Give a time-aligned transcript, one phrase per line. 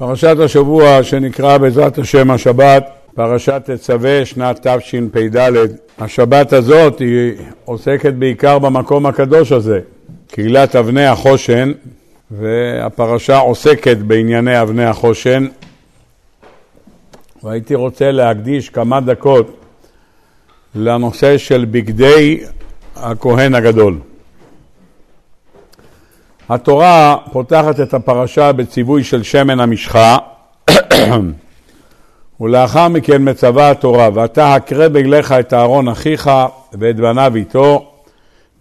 [0.00, 5.50] פרשת השבוע שנקרא בעזרת השם השבת, פרשת תצווה שנת תשפ"ד.
[5.98, 7.32] השבת הזאת היא
[7.64, 9.80] עוסקת בעיקר במקום הקדוש הזה,
[10.28, 11.72] קהילת אבני החושן,
[12.30, 15.46] והפרשה עוסקת בענייני אבני החושן.
[17.42, 19.56] והייתי רוצה להקדיש כמה דקות
[20.74, 22.40] לנושא של בגדי
[22.96, 23.98] הכהן הגדול.
[26.48, 30.16] התורה פותחת את הפרשה בציווי של שמן המשחה,
[32.40, 36.30] ולאחר מכן מצווה התורה, ואתה הקרא בגליך את אהרון אחיך
[36.72, 37.92] ואת בניו איתו,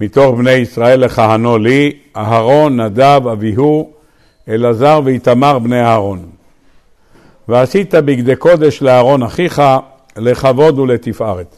[0.01, 3.91] מתוך בני ישראל לכהנו לי, אהרון, נדב, אביהו,
[4.49, 6.25] אלעזר ואיתמר בני אהרון.
[7.47, 9.61] ועשית בגדי קודש לאהרון אחיך,
[10.17, 11.55] לכבוד ולתפארת.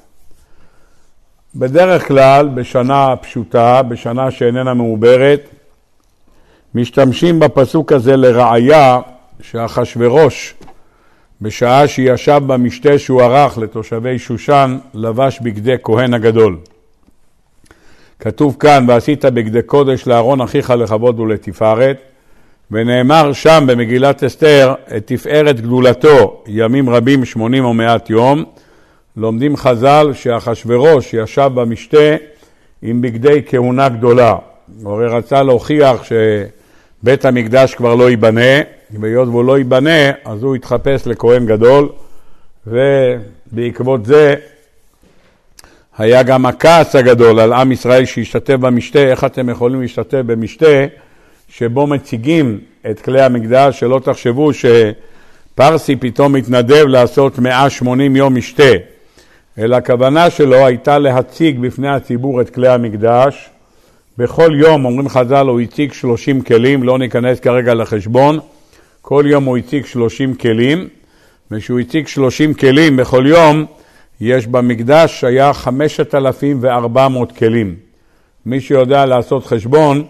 [1.55, 5.50] בדרך כלל, בשנה פשוטה, בשנה שאיננה מעוברת,
[6.77, 8.99] משתמשים בפסוק הזה לראיה
[9.41, 10.54] שאחשורוש,
[11.41, 16.58] בשעה שישב במשתה שהוא ערך לתושבי שושן, לבש בגדי כהן הגדול.
[18.20, 21.98] כתוב כאן, ועשית בגדי קודש לאהרון אחיך לכבוד ולתפארת,
[22.72, 28.44] ונאמר שם במגילת אסתר, את תפארת גדולתו ימים רבים שמונים או מעט יום.
[29.17, 32.16] לומדים חז"ל שאחשורוש ישב במשתה
[32.81, 34.36] עם בגדי כהונה גדולה.
[34.83, 36.11] הוא הרי רצה להוכיח ש...
[37.03, 38.62] בית המקדש כבר לא ייבנה,
[39.00, 41.89] והיות והוא לא ייבנה, אז הוא יתחפש לכהן גדול,
[42.67, 44.36] ובעקבות זה
[45.98, 50.86] היה גם הכעס הגדול על עם ישראל שהשתתף במשתה, איך אתם יכולים להשתתף במשתה
[51.50, 58.72] שבו מציגים את כלי המקדש, שלא תחשבו שפרסי פתאום מתנדב לעשות 180 יום משתה,
[59.58, 63.50] אלא הכוונה שלו הייתה להציג בפני הציבור את כלי המקדש,
[64.18, 68.40] בכל יום, אומרים חז"ל, הוא הציג 30 כלים, לא ניכנס כרגע לחשבון,
[69.02, 70.88] כל יום הוא הציג 30 כלים,
[71.52, 73.66] וכשהוא הציג 30 כלים בכל יום,
[74.22, 77.76] יש במקדש היה 5,400 כלים.
[78.45, 80.04] מי שיודע לעשות חשבון,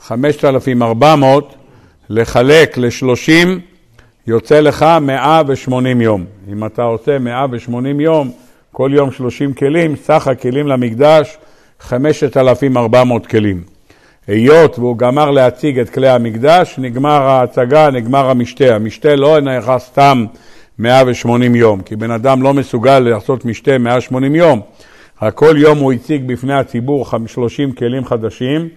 [0.00, 1.54] 5,400
[2.08, 3.48] לחלק ל-30
[4.26, 6.24] יוצא לך 180 יום.
[6.52, 8.30] אם אתה עושה 180 יום,
[8.72, 11.38] כל יום 30 כלים, סך הכלים למקדש
[11.80, 13.62] 5,400 כלים.
[14.26, 18.74] היות והוא גמר להציג את כלי המקדש, נגמר ההצגה, נגמר המשתה.
[18.74, 20.24] המשתה לא נערך סתם
[20.78, 24.60] 180 יום, כי בן אדם לא מסוגל לעשות משתה 180 יום.
[25.34, 28.68] כל יום הוא הציג בפני הציבור 30 כלים חדשים,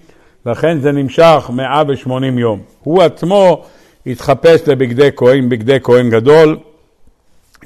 [0.46, 2.60] לכן זה נמשך 180 יום.
[2.84, 3.66] הוא עצמו
[4.08, 6.58] התחפש לבגדי כהן, בגדי כהן גדול,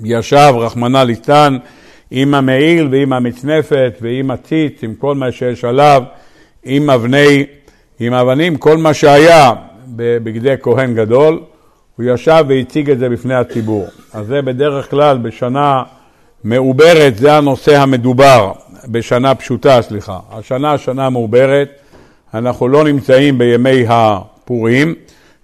[0.03, 1.57] ישב, רחמנא ליצלן,
[2.12, 6.03] עם המעיל ועם המצנפת ועם הציץ, עם כל מה שיש עליו,
[6.63, 7.45] עם אבני,
[8.00, 9.53] עם אבנים, כל מה שהיה
[9.88, 11.40] בבגדי כהן גדול,
[11.95, 13.85] הוא ישב והציג את זה בפני הציבור.
[14.13, 15.84] אז זה בדרך כלל בשנה
[16.44, 18.51] מעוברת, זה הנושא המדובר,
[18.88, 20.19] בשנה פשוטה, סליחה.
[20.31, 21.69] השנה, שנה מעוברת,
[22.34, 24.95] אנחנו לא נמצאים בימי הפורים,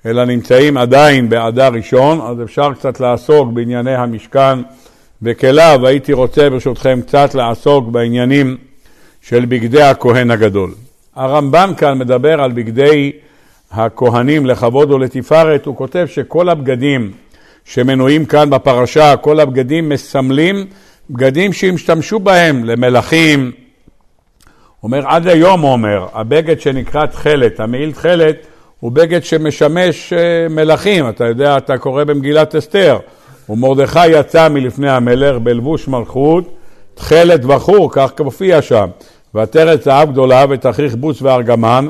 [0.06, 4.60] אלא נמצאים עדיין באדר ראשון, אז אפשר קצת לעסוק בענייני המשכן.
[5.24, 8.58] וכליו הייתי רוצה ברשותכם קצת לעסוק בעניינים
[9.22, 10.74] של בגדי הכהן הגדול.
[11.16, 13.12] הרמב"ן כאן מדבר על בגדי
[13.72, 17.12] הכהנים לכבוד ולתפארת, הוא כותב שכל הבגדים
[17.66, 20.66] שמנויים כאן בפרשה, כל הבגדים מסמלים
[21.10, 23.52] בגדים שהשתמשו בהם למלכים.
[24.84, 28.36] אומר, עד היום הוא אומר, הבגד שנקרא תכלת, המעיל תכלת,
[28.80, 32.98] הוא בגד שמשמש אה, מלכים, אתה יודע, אתה קורא במגילת אסתר.
[33.50, 36.44] ומרדכי יצא מלפני המלך בלבוש מלכות,
[36.96, 38.88] תכלת בחור, כך מופיע שם,
[39.34, 41.88] ועטרת זהב גדולה ותכריך בוץ וארגמן,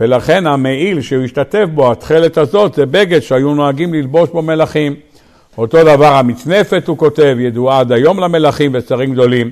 [0.00, 4.94] ולכן המעיל שהוא השתתף בו, התכלת הזאת, זה בגד שהיו נוהגים ללבוש בו מלכים.
[5.58, 9.50] אותו דבר המצנפת, הוא כותב, ידועה עד היום למלכים ושרים גדולים,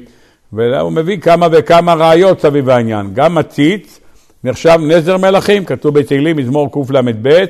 [0.53, 3.11] והוא מביא כמה וכמה ראיות סביב העניין.
[3.15, 4.01] גם הציץ
[4.45, 7.45] נחשב נזר מלכים, כתוב בתהילים מזמור קל"ב,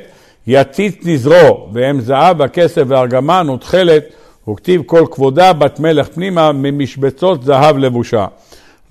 [0.47, 4.03] יציץ נזרו, והם זהב, הכסף והארגמן ותכלת,
[4.49, 8.25] וכתיב כל כבודה בת מלך פנימה ממשבצות זהב לבושה.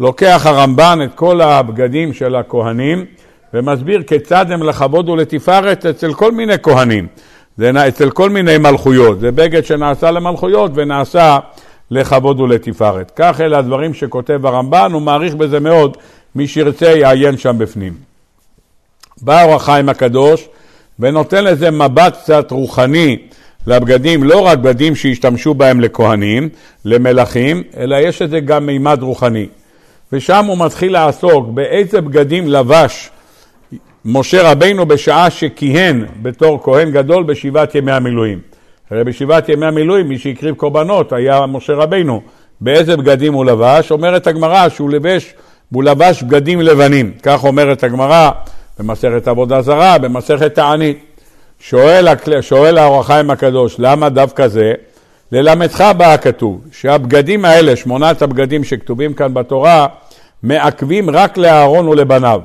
[0.01, 3.05] לוקח הרמב"ן את כל הבגדים של הכהנים
[3.55, 7.07] ומסביר כיצד הם לכבוד ולתפארת אצל כל מיני כהנים,
[7.57, 11.39] זה אצל כל מיני מלכויות, זה בגד שנעשה למלכויות ונעשה
[11.91, 13.13] לכבוד ולתפארת.
[13.17, 15.97] כך אלה הדברים שכותב הרמב"ן, הוא מעריך בזה מאוד,
[16.35, 17.93] מי שירצה יעיין שם בפנים.
[19.23, 20.49] בא אור החיים הקדוש
[21.01, 23.17] ונותן לזה מבט קצת רוחני
[23.67, 26.49] לבגדים, לא רק בגדים שהשתמשו בהם לכהנים,
[26.85, 29.47] למלכים, אלא יש לזה גם מימד רוחני.
[30.13, 33.11] ושם הוא מתחיל לעסוק באיזה בגדים לבש
[34.05, 38.39] משה רבינו בשעה שכיהן בתור כהן גדול בשבעת ימי המילואים.
[38.91, 42.21] הרי בשבעת ימי המילואים מי שהקריב קורבנות היה משה רבינו.
[42.61, 43.91] באיזה בגדים הוא לבש?
[43.91, 45.35] אומרת הגמרא שהוא לבש,
[45.73, 47.13] הוא לבש בגדים לבנים.
[47.23, 48.31] כך אומרת הגמרא
[48.79, 50.99] במסכת עבודה זרה, במסכת תענית.
[51.61, 52.09] שואל,
[52.41, 54.73] שואל האור החיים הקדוש, למה דווקא זה?
[55.33, 59.87] ללמדך בא הכתוב, שהבגדים האלה, שמונת הבגדים שכתובים כאן בתורה,
[60.43, 62.41] מעכבים רק לאהרון ולבניו.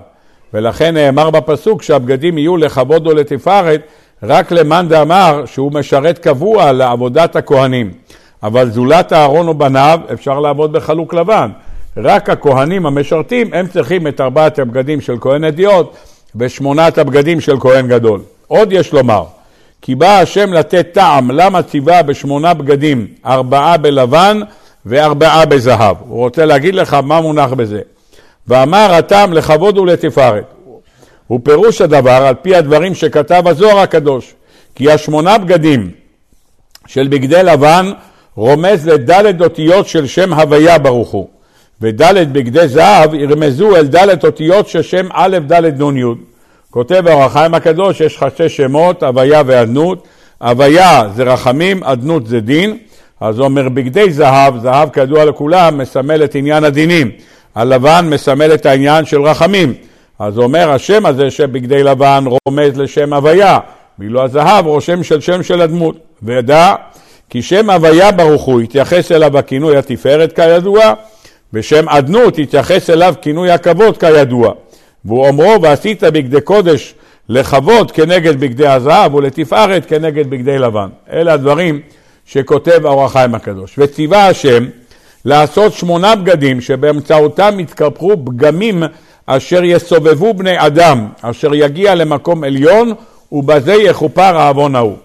[0.53, 3.81] ולכן נאמר בפסוק שהבגדים יהיו לכבוד ולתפארת
[4.23, 7.91] רק למאן דאמר שהוא משרת קבוע לעבודת הכהנים.
[8.43, 11.49] אבל זולת אהרון ובניו אפשר לעבוד בחלוק לבן.
[11.97, 15.95] רק הכהנים המשרתים הם צריכים את ארבעת הבגדים של כהן אדיוט
[16.35, 18.21] ושמונת הבגדים של כהן גדול.
[18.47, 19.23] עוד יש לומר,
[19.81, 24.39] כי בא השם לתת טעם למה ציווה בשמונה בגדים, ארבעה בלבן
[24.85, 25.97] וארבעה בזהב.
[26.07, 27.81] הוא רוצה להגיד לך מה מונח בזה.
[28.47, 30.53] ואמר הטעם לכבוד ולתפארת.
[31.31, 34.33] ופירוש הדבר על פי הדברים שכתב הזוהר הקדוש,
[34.75, 35.91] כי השמונה בגדים
[36.87, 37.91] של בגדי לבן
[38.35, 41.27] רומז לדלת אותיות של שם הוויה ברוך הוא,
[41.81, 46.03] ודלת בגדי זהב ירמזו אל דלת אותיות של שם א' ד' נ' י'.
[46.69, 50.07] כותב האור החיים הקדוש, יש חצי שמות, הוויה ואדנות.
[50.41, 52.77] הוויה זה רחמים, אדנות זה דין.
[53.21, 57.11] אז הוא אומר, בגדי זהב, זהב כידוע לכולם, מסמל את עניין הדינים.
[57.55, 59.73] הלבן מסמל את העניין של רחמים.
[60.19, 63.59] אז אומר, השם הזה שבגדי לבן רומז לשם הוויה,
[63.99, 65.97] ואילו הזהב רושם של שם של הדמות.
[66.23, 66.75] וידע
[67.29, 70.93] כי שם הוויה ברוך הוא התייחס אליו הכינוי התפארת כידוע,
[71.53, 74.51] ושם אדנות התייחס אליו כינוי הכבוד כידוע.
[75.05, 76.95] והוא אומרו ועשית בגדי קודש
[77.29, 80.89] לכבוד כנגד בגדי הזהב ולתפארת כנגד בגדי לבן.
[81.11, 81.81] אלה הדברים
[82.25, 83.75] שכותב האור החיים הקדוש.
[83.77, 84.65] וציווה השם
[85.25, 88.83] לעשות שמונה בגדים שבאמצעותם יתקפחו פגמים
[89.25, 92.93] אשר יסובבו בני אדם, אשר יגיע למקום עליון
[93.31, 94.97] ובזה יכופר העוון ההוא.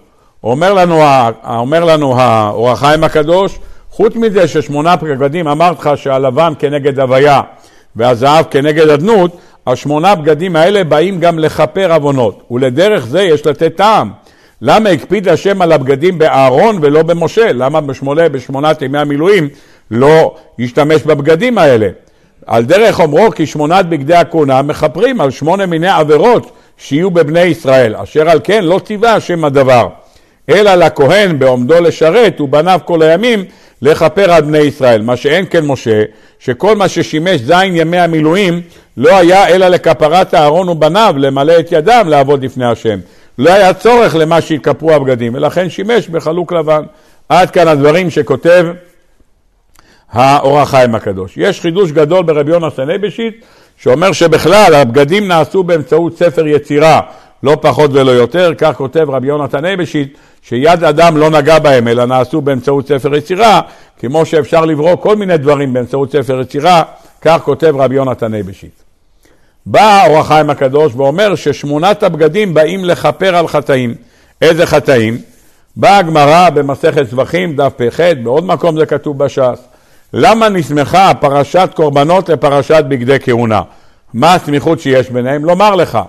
[0.43, 1.03] אומר לנו,
[1.43, 3.59] אומר לנו האור החיים הקדוש,
[4.01, 7.41] חוץ מזה ששמונה בגדים אמרת לך שהלבן כנגד הוויה
[7.95, 9.37] והזהב כנגד אדנות,
[9.67, 14.11] השמונה בגדים האלה באים גם לכפר עוונות, ולדרך זה יש לתת טעם.
[14.61, 17.51] למה הקפיד השם על הבגדים באהרון ולא במשה?
[17.53, 19.49] למה בשמונה, בשמונת ימי המילואים
[19.91, 21.89] לא ישתמש בבגדים האלה?
[22.45, 27.95] על דרך אומרו כי שמונת בגדי הכהונה מכפרים על שמונה מיני עבירות שיהיו בבני ישראל,
[27.95, 29.87] אשר על כן לא ציווה השם הדבר.
[30.49, 33.45] אלא לכהן בעומדו לשרת ובניו כל הימים
[33.81, 35.01] לכפר על בני ישראל.
[35.01, 36.03] מה שאין כן משה,
[36.39, 38.61] שכל מה ששימש זין ימי המילואים
[38.97, 42.99] לא היה אלא לכפרת אהרון ובניו למלא את ידם לעבוד לפני השם.
[43.37, 46.83] לא היה צורך למה שהתכפרו הבגדים, ולכן שימש בחלוק לבן.
[47.29, 48.65] עד כאן הדברים שכותב
[50.11, 51.33] האור החיים הקדוש.
[51.37, 53.45] יש חידוש גדול ברבי יונתן אייבשיץ,
[53.77, 57.01] שאומר שבכלל הבגדים נעשו באמצעות ספר יצירה,
[57.43, 62.05] לא פחות ולא יותר, כך כותב רבי יונתן אייבשיץ, שיד אדם לא נגע בהם, אלא
[62.05, 63.61] נעשו באמצעות ספר יצירה,
[63.99, 66.83] כמו שאפשר לברוא כל מיני דברים באמצעות ספר יצירה,
[67.21, 68.71] כך כותב רבי יונתן אייבשיץ.
[69.65, 73.95] בא אור החיים הקדוש ואומר ששמונת הבגדים באים לכפר על חטאים.
[74.41, 75.17] איזה חטאים?
[75.75, 79.59] באה הגמרא במסכת זבחים, דף פ"ח, בעוד מקום זה כתוב בש"ס.
[80.13, 83.61] למה נסמכה פרשת קורבנות לפרשת בגדי כהונה?
[84.13, 85.45] מה הסמיכות שיש ביניהם?
[85.45, 85.99] לומר לך,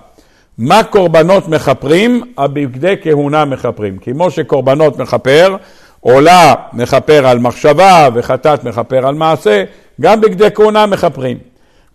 [0.58, 2.23] מה קורבנות מכפרים?
[2.38, 3.99] הבגדי כהונה מכפרים.
[3.99, 5.56] כמו שקורבנות מכפר,
[6.00, 9.65] עולה מכפר על מחשבה וחטאת מכפר על מעשה,
[10.01, 11.39] גם בגדי כהונה מכפרים.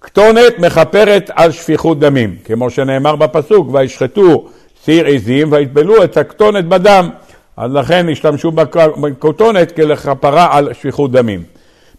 [0.02, 4.48] כתונת מכפרת על שפיכות דמים, כמו שנאמר בפסוק, וישחטו
[4.84, 7.10] סיר עזים ויטבלו את הכתונת בדם.
[7.58, 11.44] אז לכן השתמשו בכתונת כלכפרה על שפיכות דמים.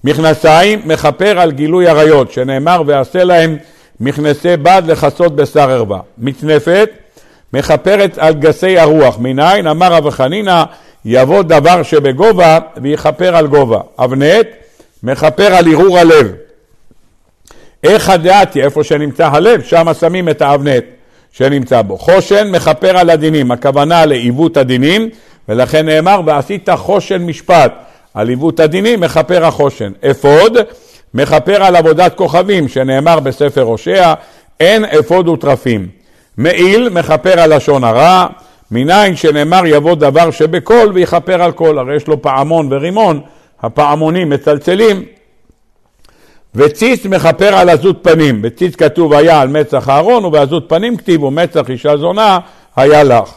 [0.05, 3.57] מכנסיים מכפר על גילוי עריות, שנאמר ועשה להם
[4.01, 6.01] מכנסי בד לכסות בשר ערווה.
[6.19, 6.91] מצנפת
[7.53, 9.19] מכפרת על גסי הרוח.
[9.19, 10.65] מניין אמר רב חנינא
[11.05, 13.81] יבוא דבר שבגובה ויכפר על גובה.
[13.99, 14.47] אבנט
[15.03, 16.33] מכפר על ערעור הלב.
[17.85, 20.85] איך הדעתי, איפה שנמצא הלב, שם שמים את האבנט
[21.33, 21.99] שנמצא בו.
[21.99, 25.09] חושן מכפר על הדינים, הכוונה לעיוות הדינים,
[25.49, 27.73] ולכן נאמר ועשית חושן משפט.
[28.15, 29.93] על עיוות הדינים מכפר החושן.
[30.11, 30.57] אפוד
[31.15, 34.15] מכפר על עבודת כוכבים, שנאמר בספר הושע,
[34.61, 35.89] אין אפוד וטרפים.
[36.37, 38.27] מעיל מכפר על לשון הרע,
[38.71, 43.21] מניין שנאמר יבוא דבר שבקול ויכפר על קול, הרי יש לו פעמון ורימון,
[43.63, 45.05] הפעמונים מצלצלים.
[46.55, 51.71] וציץ מכפר על עזות פנים, בציץ כתוב היה על מצח אהרון ובעזות פנים כתיבו מצח
[51.71, 52.39] אישה זונה
[52.77, 53.37] היה לך.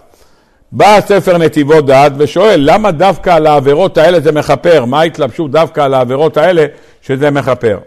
[0.71, 4.85] בא הספר נתיבות דעת ושואל למה דווקא על העבירות האלה זה מכפר?
[4.85, 6.65] מה ההתלבשות דווקא על העבירות האלה
[7.01, 7.77] שזה מכפר?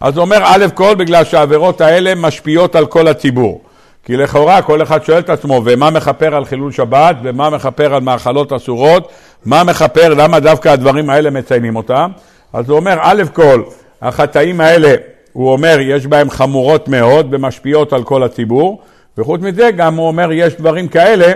[0.00, 3.60] אז הוא אומר א' כל בגלל שהעבירות האלה משפיעות על כל הציבור.
[4.04, 8.00] כי לכאורה כל אחד שואל את עצמו, ומה מכפר על חילול שבת, ומה מכפר על
[8.00, 9.12] מאכלות אסורות,
[9.44, 12.10] מה מכפר, למה דווקא הדברים האלה מציינים אותם?
[12.52, 13.62] אז הוא אומר, א' כל,
[14.02, 14.94] החטאים האלה,
[15.32, 18.82] הוא אומר, יש בהם חמורות מאוד ומשפיעות על כל הציבור,
[19.18, 21.32] וחוץ מזה גם הוא אומר, יש דברים כאלה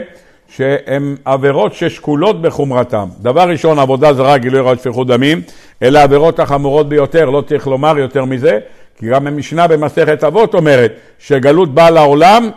[0.56, 3.08] שהן עבירות ששקולות בחומרתם.
[3.20, 5.42] דבר ראשון, עבודה זרה, גילוי רעד שפיכות דמים,
[5.82, 8.58] אלה העבירות החמורות ביותר, לא צריך לומר יותר מזה,
[8.98, 12.50] כי גם המשנה במסכת אבות אומרת שגלות באה לעולם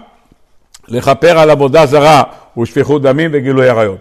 [0.87, 2.23] לכפר על עבודה זרה
[2.57, 3.97] ושפיכות דמים וגילוי עריות.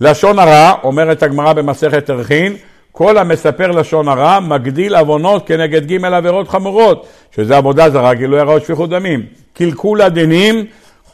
[0.00, 2.56] לשון הרע, אומרת הגמרא במסכת ערכין,
[2.92, 8.62] כל המספר לשון הרע מגדיל עוונות כנגד ג' עבירות חמורות, שזה עבודה זרה, גילוי עריות
[8.62, 9.22] ושפיכות דמים.
[9.54, 10.66] קלקול הדינים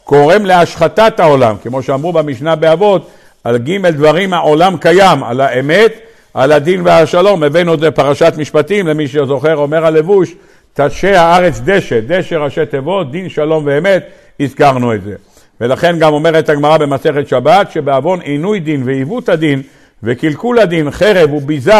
[0.07, 3.09] גורם להשחתת העולם, כמו שאמרו במשנה באבות,
[3.43, 5.93] על ג' דברים העולם קיים, על האמת,
[6.33, 7.43] על הדין והשלום.
[7.43, 10.33] הבאנו את זה פרשת משפטים, למי שזוכר, אומר הלבוש,
[10.73, 14.03] תשי הארץ דשא, דשא ראשי תיבות, דין שלום ואמת,
[14.39, 15.15] הזכרנו את זה.
[15.61, 19.61] ולכן גם אומרת הגמרא במסכת שבת, שבעוון עינוי דין ועיוות הדין
[20.03, 21.73] וקלקול הדין, חרב וביזה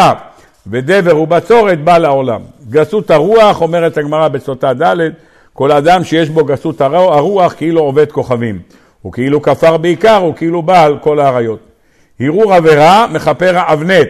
[0.68, 2.42] ודבר ובצורת בא לעולם.
[2.70, 4.96] גסות הרוח, אומרת הגמרא בסוטה ד',
[5.54, 8.60] כל אדם שיש בו גסות הרוח כאילו עובד כוכבים.
[9.02, 11.60] הוא כאילו כפר בעיקר, הוא כאילו בעל כל האריות.
[12.20, 14.10] הרהור עבירה מכפר האבנט.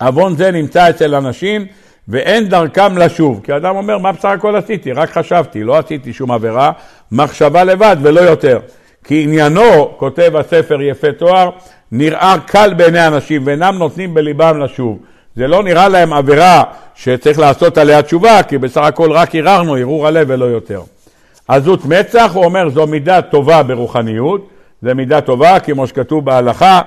[0.00, 1.66] עוון זה נמצא אצל אנשים
[2.08, 3.40] ואין דרכם לשוב.
[3.44, 4.92] כי אדם אומר, מה בסך הכל עשיתי?
[4.92, 6.72] רק חשבתי, לא עשיתי שום עבירה,
[7.12, 8.58] מחשבה לבד ולא יותר.
[9.04, 11.50] כי עניינו, כותב הספר יפה תואר,
[11.92, 14.98] נראה קל בעיני אנשים ואינם נותנים בליבם לשוב.
[15.36, 16.62] זה לא נראה להם עבירה
[16.94, 20.80] שצריך לעשות עליה תשובה, כי בסך הכל רק ערערנו, ערעור הלב ולא יותר.
[21.48, 24.48] עזות מצח, הוא אומר, זו מידה טובה ברוחניות,
[24.82, 26.80] זו מידה טובה, כמו שכתוב בהלכה,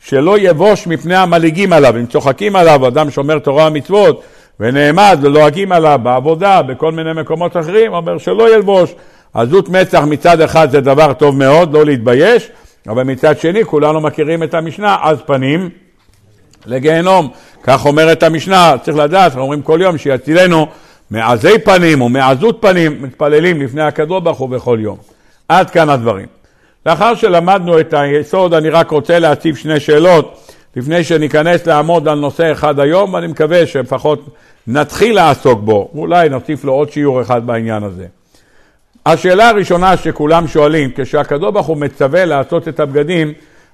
[0.00, 4.22] שלא יבוש מפני המלעיגים עליו, אם צוחקים עליו, אדם שומר תורה ומצוות,
[4.60, 8.94] ונעמד ולועגים עליו בעבודה, בכל מיני מקומות אחרים, אומר שלא ילבוש.
[9.34, 12.50] עזות מצח מצד אחד זה דבר טוב מאוד, לא להתבייש,
[12.88, 15.70] אבל מצד שני כולנו מכירים את המשנה, אז פנים
[16.66, 17.30] לגיהנום.
[17.62, 20.66] כך אומרת המשנה, צריך לדעת, אומרים כל יום שיצילנו
[21.10, 24.96] מעזי פנים ומעזות פנים, מתפללים לפני הקדוש ברוך הוא בכל יום.
[25.48, 26.26] עד כאן הדברים.
[26.86, 30.38] לאחר שלמדנו את היסוד, אני רק רוצה להציב שני שאלות
[30.76, 34.26] לפני שניכנס לעמוד על נושא אחד היום, ואני מקווה שלפחות
[34.66, 38.06] נתחיל לעסוק בו, אולי נוסיף לו עוד שיעור אחד בעניין הזה.
[39.06, 43.32] השאלה הראשונה שכולם שואלים, כשהקדוש ברוך הוא מצווה לעשות את הבגדים,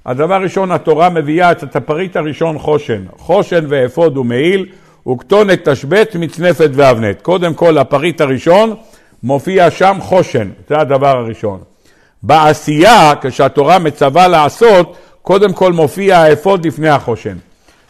[0.09, 3.05] הדבר הראשון, התורה מביאה את הפריט הראשון חושן.
[3.19, 4.67] חושן ואפוד ומעיל,
[5.13, 7.23] וכתונת תשבץ, מצנפת ואבנת.
[7.23, 8.75] קודם כל, הפריט הראשון
[9.23, 11.61] מופיע שם חושן, זה הדבר הראשון.
[12.23, 17.37] בעשייה, כשהתורה מצווה לעשות, קודם כל מופיע האפוד לפני החושן.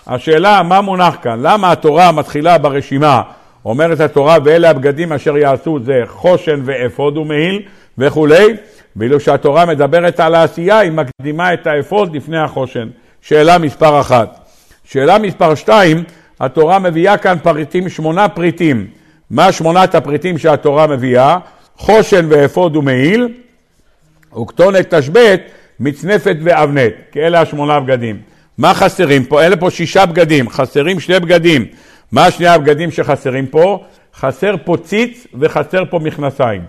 [0.07, 1.39] השאלה, מה מונח כאן?
[1.43, 3.23] למה התורה מתחילה ברשימה?
[3.65, 7.63] אומרת התורה, ואלה הבגדים אשר יעשו זה חושן ואפוד ומעיל
[7.99, 8.57] וכולי,
[8.97, 12.89] ואילו שהתורה מדברת על העשייה, היא מקדימה את האפוד לפני החושן.
[13.23, 14.39] שאלה מספר אחת.
[14.85, 16.05] שאלה מספר שתיים,
[16.41, 18.87] התורה מביאה כאן פריטים, שמונה פריטים.
[19.31, 21.39] מה שמונת הפריטים שהתורה מביאה?
[21.77, 23.29] חושן ואפוד ומעיל,
[24.43, 25.41] וכתונת תשבט,
[25.81, 28.21] מצנפת ואבנט, כי אלה השמונה בגדים.
[28.59, 29.43] מה חסרים פה?
[29.43, 31.65] אלה פה שישה בגדים, חסרים שני בגדים.
[32.13, 33.85] מה שני הבגדים שחסרים פה?
[34.15, 36.63] חסר פה ציץ וחסר פה מכנסיים.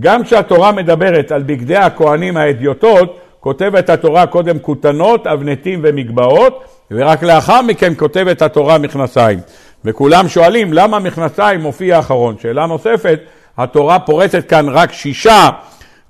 [0.00, 7.62] גם כשהתורה מדברת על בגדי הכהנים האדיוטות, כותבת התורה קודם כותנות, אבנטים ומגבעות, ורק לאחר
[7.62, 9.38] מכן כותבת התורה מכנסיים.
[9.84, 12.36] וכולם שואלים למה מכנסיים מופיע אחרון.
[12.42, 13.20] שאלה נוספת,
[13.58, 15.48] התורה פורצת כאן רק שישה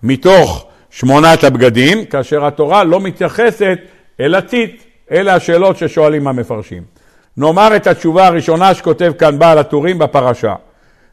[0.02, 3.78] מתוך שמונת הבגדים, כאשר התורה לא מתייחסת
[4.20, 4.70] אל הציץ.
[5.12, 6.99] אלה השאלות ששואלים המפרשים.
[7.40, 10.54] נאמר את התשובה הראשונה שכותב כאן בעל הטורים בפרשה.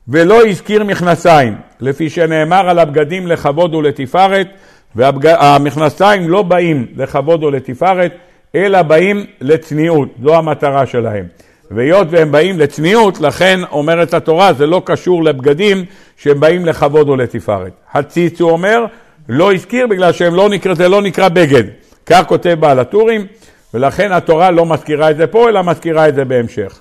[0.08, 4.48] ולא הזכיר מכנסיים, לפי שנאמר על הבגדים לכבוד ולתפארת,
[4.96, 8.12] והמכנסיים לא באים לכבוד ולתפארת,
[8.56, 11.26] אלא באים לצניעות, זו המטרה שלהם.
[11.72, 15.86] והיות והם באים לצניעות, לכן אומרת התורה, זה לא קשור לבגדים
[16.18, 17.72] שהם באים לכבוד ולתפארת.
[17.94, 18.86] הציץ, הוא אומר,
[19.30, 21.64] לא הזכיר בגלל שהם לא נקרא, זה לא נקרא בגד.
[22.06, 23.28] כך כותב בעל הטורים,
[23.74, 26.80] ולכן התורה לא מזכירה את זה פה, אלא מזכירה את זה בהמשך.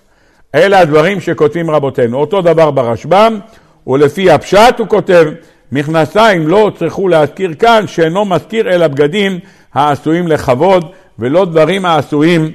[0.55, 2.19] אלה הדברים שכותבים רבותינו.
[2.19, 3.38] אותו דבר ברשב"ם,
[3.87, 5.25] ולפי הפשט הוא כותב,
[5.73, 9.38] מכנסיים לא צריכו להזכיר כאן, שאינו מזכיר אלא בגדים
[9.75, 10.85] העשויים לכבוד,
[11.19, 12.52] ולא דברים העשויים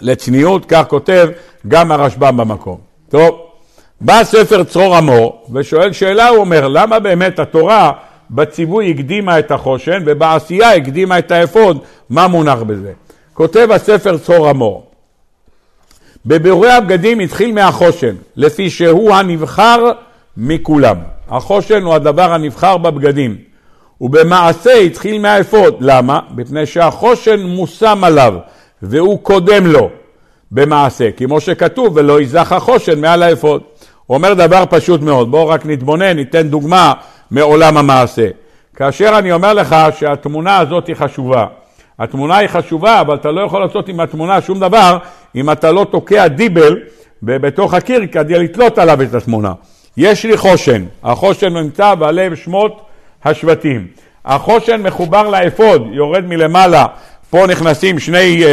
[0.00, 1.28] לצניעות, כך כותב
[1.68, 2.78] גם הרשב"ם במקום.
[3.08, 3.40] טוב,
[4.00, 7.92] בא ספר צרור המור ושואל שאלה, הוא אומר, למה באמת התורה
[8.30, 11.78] בציווי הקדימה את החושן ובעשייה הקדימה את האפוד,
[12.10, 12.92] מה מונח בזה?
[13.38, 14.86] כותב הספר צרור המור,
[16.26, 19.92] בבירורי הבגדים התחיל מהחושן, לפי שהוא הנבחר
[20.36, 20.96] מכולם.
[21.28, 23.36] החושן הוא הדבר הנבחר בבגדים.
[24.00, 25.76] ובמעשה התחיל מהאפוד.
[25.80, 26.20] למה?
[26.36, 28.34] מפני שהחושן מושם עליו,
[28.82, 29.90] והוא קודם לו
[30.50, 33.62] במעשה, כמו שכתוב, ולא יזך החושן מעל האפוד.
[34.06, 36.92] הוא אומר דבר פשוט מאוד, בואו רק נתבונן, ניתן דוגמה
[37.30, 38.28] מעולם המעשה.
[38.76, 41.46] כאשר אני אומר לך שהתמונה הזאת היא חשובה,
[41.98, 44.98] התמונה היא חשובה, אבל אתה לא יכול לעשות עם התמונה שום דבר
[45.34, 46.80] אם אתה לא תוקע דיבל
[47.22, 49.52] בתוך הקיר כדי לתלות עליו את התמונה.
[49.96, 52.80] יש לי חושן, החושן נמצא בלב שמות
[53.24, 53.86] השבטים.
[54.24, 56.86] החושן מחובר לאפוד, יורד מלמעלה,
[57.30, 58.46] פה נכנסים שני אה,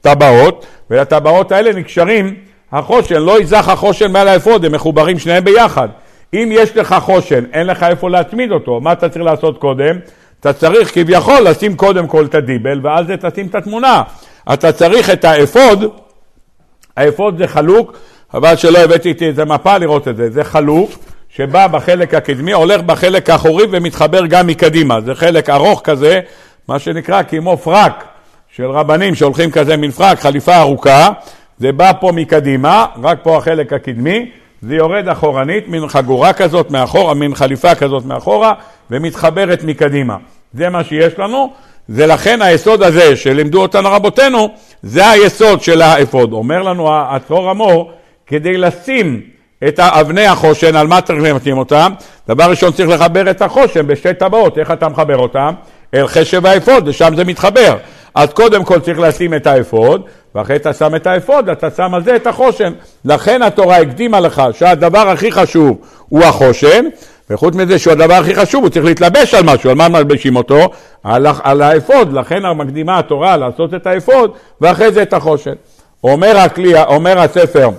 [0.00, 2.34] טבעות, ולטבעות האלה נקשרים
[2.72, 5.88] החושן, לא יזח החושן מעל האפוד, הם מחוברים שניהם ביחד.
[6.34, 9.98] אם יש לך חושן, אין לך איפה להצמיד אותו, מה אתה צריך לעשות קודם?
[10.44, 14.02] אתה צריך כביכול לשים קודם כל את הדיבל, ואז תשים את התמונה.
[14.52, 15.84] אתה צריך את האפוד,
[16.96, 17.98] האפוד זה חלוק,
[18.32, 20.90] חבל שלא הבאתי איתי איזה מפה לראות את זה, זה חלוק
[21.28, 25.00] שבא בחלק הקדמי, הולך בחלק האחורי ומתחבר גם מקדימה.
[25.00, 26.20] זה חלק ארוך כזה,
[26.68, 28.04] מה שנקרא כמו פרק
[28.56, 31.08] של רבנים שהולכים כזה מין פרק, חליפה ארוכה,
[31.58, 34.30] זה בא פה מקדימה, רק פה החלק הקדמי,
[34.68, 38.52] זה יורד אחורנית, מין חגורה כזאת מאחורה, מין חליפה כזאת מאחורה,
[38.90, 40.16] ומתחברת מקדימה.
[40.54, 41.52] זה מה שיש לנו,
[41.88, 44.48] זה לכן היסוד הזה שלימדו אותנו רבותינו,
[44.82, 46.32] זה היסוד של האפוד.
[46.32, 47.92] אומר לנו הצרור המור,
[48.26, 49.20] כדי לשים
[49.68, 51.92] את אבני החושן, על מה צריך למתאים אותם?
[52.28, 55.54] דבר ראשון צריך לחבר את החושן בשתי טבעות, איך אתה מחבר אותם?
[55.94, 57.76] אל חשב האפוד, ושם זה מתחבר.
[58.14, 60.02] אז קודם כל צריך לשים את האפוד,
[60.34, 62.72] ואחרי אתה שם את האפוד, אתה שם על זה את החושן.
[63.04, 65.78] לכן התורה הקדימה לך שהדבר הכי חשוב
[66.08, 66.84] הוא החושן,
[67.30, 70.70] וחוץ מזה שהוא הדבר הכי חשוב, הוא צריך להתלבש על משהו, על מה מלבשים אותו?
[71.02, 74.30] על, על האפוד, לכן מקדימה התורה לעשות את האפוד,
[74.60, 75.54] ואחרי זה את החושן.
[76.04, 77.70] אומר, הכלי, אומר הספר,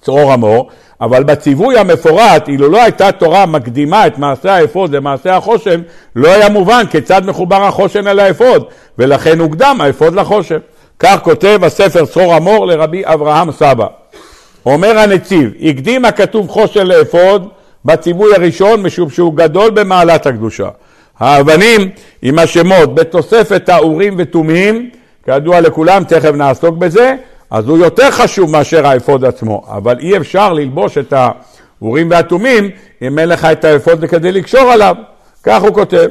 [0.00, 0.70] צרור המור,
[1.00, 5.80] אבל בציווי המפורט, אילו לא הייתה תורה מקדימה את מעשה האפוד למעשה החושן,
[6.16, 8.64] לא היה מובן כיצד מחובר החושן אל האפוד,
[8.98, 10.58] ולכן הוקדם האפוד לחושן.
[10.98, 13.86] כך כותב הספר צרור המור לרבי אברהם סבא.
[14.66, 17.48] אומר הנציב, הקדים הכתוב חושן לאפוד
[17.84, 20.68] בציווי הראשון משום שהוא גדול במעלת הקדושה.
[21.18, 21.90] האבנים
[22.22, 24.90] עם השמות בתוספת האורים ותומים,
[25.24, 27.14] כידוע לכולם, תכף נעסוק בזה,
[27.54, 32.70] אז הוא יותר חשוב מאשר האפוד עצמו, אבל אי אפשר ללבוש את האורים והתומים
[33.02, 34.96] אם אין לך את האפוד כדי לקשור עליו,
[35.42, 36.08] כך הוא כותב.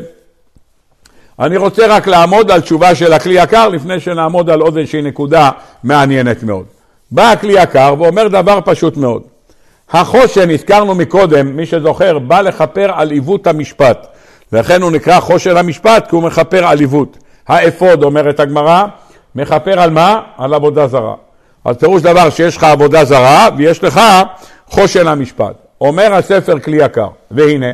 [1.39, 5.49] אני רוצה רק לעמוד על תשובה של הכלי יקר לפני שנעמוד על עוד איזושהי נקודה
[5.83, 6.65] מעניינת מאוד.
[7.11, 9.21] בא הכלי יקר ואומר דבר פשוט מאוד.
[9.91, 14.07] החושן, הזכרנו מקודם, מי שזוכר, בא לכפר על עיוות המשפט.
[14.51, 17.17] לכן הוא נקרא חושן המשפט, כי הוא מכפר על עיוות.
[17.47, 18.85] האפוד, אומרת הגמרא,
[19.35, 20.21] מכפר על מה?
[20.37, 21.13] על עבודה זרה.
[21.65, 24.01] אז פירוש דבר שיש לך עבודה זרה ויש לך
[24.67, 25.53] חושן המשפט.
[25.81, 27.71] אומר הספר כלי יקר, והנה,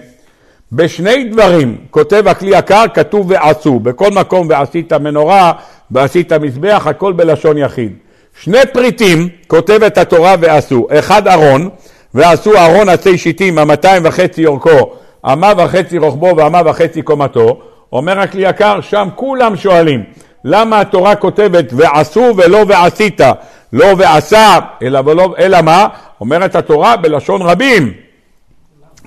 [0.72, 3.80] בשני דברים כותב הכלי יקר, כתוב ועשו.
[3.80, 5.52] בכל מקום ועשית מנורה
[5.92, 7.94] ועשית מזבח, הכל בלשון יחיד.
[8.42, 10.88] שני פריטים כותבת התורה ועשו.
[10.92, 11.70] אחד ארון,
[12.14, 14.94] ועשו ארון עצי שיטים, המאתיים וחצי אורכו,
[15.26, 17.60] אמה וחצי רוחבו ואמה וחצי קומתו.
[17.94, 20.04] אומר הכלי יקר, שם כולם שואלים,
[20.46, 23.22] למה התורה כותבת ועשו ולא ועשית?
[23.74, 25.88] לא ועשה, אלא, ולא, אלא מה?
[26.22, 27.94] אומרת התורה בלשון רבים.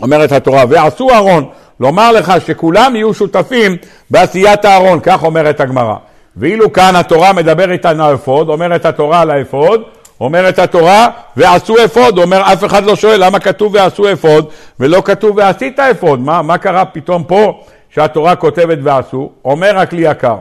[0.03, 1.49] אומרת התורה, ועשו אהרון,
[1.81, 3.77] לומר לך שכולם יהיו שותפים
[4.11, 5.95] בעשיית הארון, כך אומרת הגמרא.
[6.37, 9.83] ואילו כאן התורה מדברת על האפוד, אומרת התורה על האפוד,
[10.21, 14.49] אומרת התורה, ועשו אפוד, אומר אף אחד לא שואל למה כתוב ועשו אפוד,
[14.81, 19.31] ולא כתוב ועשית אפוד, מה, מה קרה פתאום פה שהתורה כותבת ועשו?
[19.45, 20.37] אומר הכלי יקר,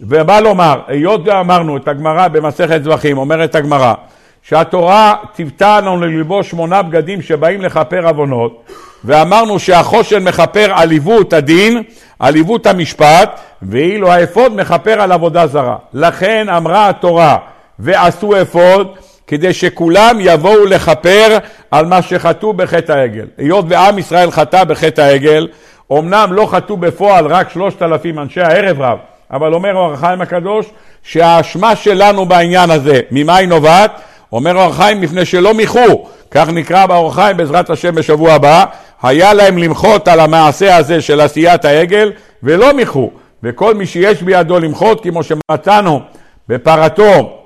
[0.00, 3.94] ובא לומר, היות ואמרנו את הגמרא במסכת זבחים, אומרת הגמרא,
[4.42, 8.64] שהתורה ציוותה לנו ללבוש שמונה בגדים שבאים לכפר עוונות,
[9.04, 11.82] ואמרנו שהחושן מכפר על עיוות הדין,
[12.18, 15.76] על עיוות המשפט, ואילו האפוד מכפר על עבודה זרה.
[15.94, 17.36] לכן אמרה התורה,
[17.78, 21.38] ועשו אפוד, כדי שכולם יבואו לכפר
[21.70, 23.26] על מה שחטאו בחטא העגל.
[23.38, 25.48] היות ועם ישראל חטא בחטא העגל,
[25.92, 28.98] אמנם לא חטאו בפועל רק שלושת אלפים אנשי הערב רב,
[29.32, 30.66] אבל אומר אור החיים הקדוש
[31.02, 33.90] שהאשמה שלנו בעניין הזה, ממה היא נובעת?
[34.32, 38.64] אומר אור החיים מפני שלא מיחו, כך נקרא באור החיים בעזרת השם בשבוע הבא,
[39.02, 42.12] היה להם למחות על המעשה הזה של עשיית העגל
[42.42, 43.10] ולא מיחו,
[43.42, 46.00] וכל מי שיש בידו למחות כמו שמצאנו
[46.48, 47.36] בפרתו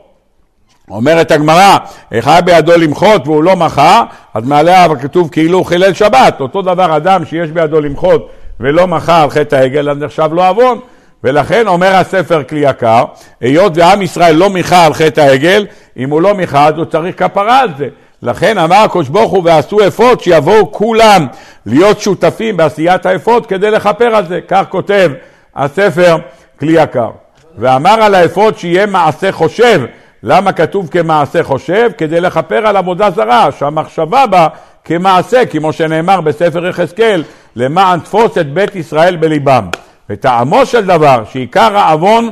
[0.91, 1.77] אומרת הגמרא,
[2.11, 6.41] היה בידו למחות והוא לא מחה, אז מעליה כתוב כאילו הוא חילל שבת.
[6.41, 10.79] אותו דבר אדם שיש בידו למחות ולא מחה על חטא העגל, אז נחשב לו עוון.
[11.25, 13.05] ולכן אומר הספר כלי יקר,
[13.41, 17.19] היות ועם ישראל לא מיכה על חטא העגל, אם הוא לא מיכה אז הוא צריך
[17.19, 17.89] כפרה על זה.
[18.23, 21.27] לכן אמר הקדוש ברוך הוא ועשו אפוד שיבואו כולם
[21.67, 24.41] להיות שותפים בעשיית האפוד כדי לכפר על זה.
[24.49, 25.13] כך כותב
[25.57, 26.17] הספר
[26.61, 27.11] כלי יקר.
[27.59, 29.81] ואמר על האפוד שיהיה מעשה חושב.
[30.23, 31.91] למה כתוב כמעשה חושב?
[31.99, 34.49] כדי לכפר על עבודה זרה, שהמחשבה בה
[34.85, 37.25] כמעשה, כמו שנאמר בספר יחזקאל,
[37.57, 39.69] למען תפוס את בית ישראל בליבם.
[40.11, 42.31] וטעמו של דבר, שעיקר העוון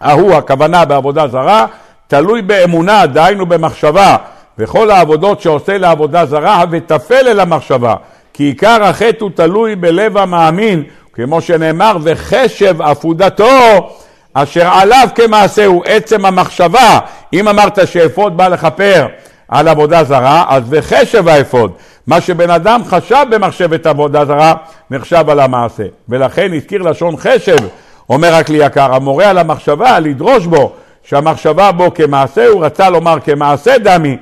[0.00, 1.66] ההוא, הכוונה בעבודה זרה,
[2.06, 4.16] תלוי באמונה, דהיינו במחשבה,
[4.58, 7.94] וכל העבודות שעושה לעבודה זרה, ותפל אל המחשבה.
[8.32, 10.82] כי עיקר החטא הוא תלוי בלב המאמין,
[11.12, 13.90] כמו שנאמר, וחשב עפודתו
[14.34, 16.98] אשר עליו כמעשהו עצם המחשבה.
[17.32, 19.06] אם אמרת שאפוד בא לכפר
[19.54, 21.72] על עבודה זרה, אז וחשב האפוד.
[22.06, 24.54] מה שבן אדם חשב במחשבת עבודה זרה,
[24.90, 25.82] נחשב על המעשה.
[26.08, 27.56] ולכן הזכיר לשון חשב,
[28.10, 33.78] אומר הכלי יקר, המורה על המחשבה, לדרוש בו, שהמחשבה בו כמעשה, הוא רצה לומר כמעשה
[33.78, 34.16] דמי,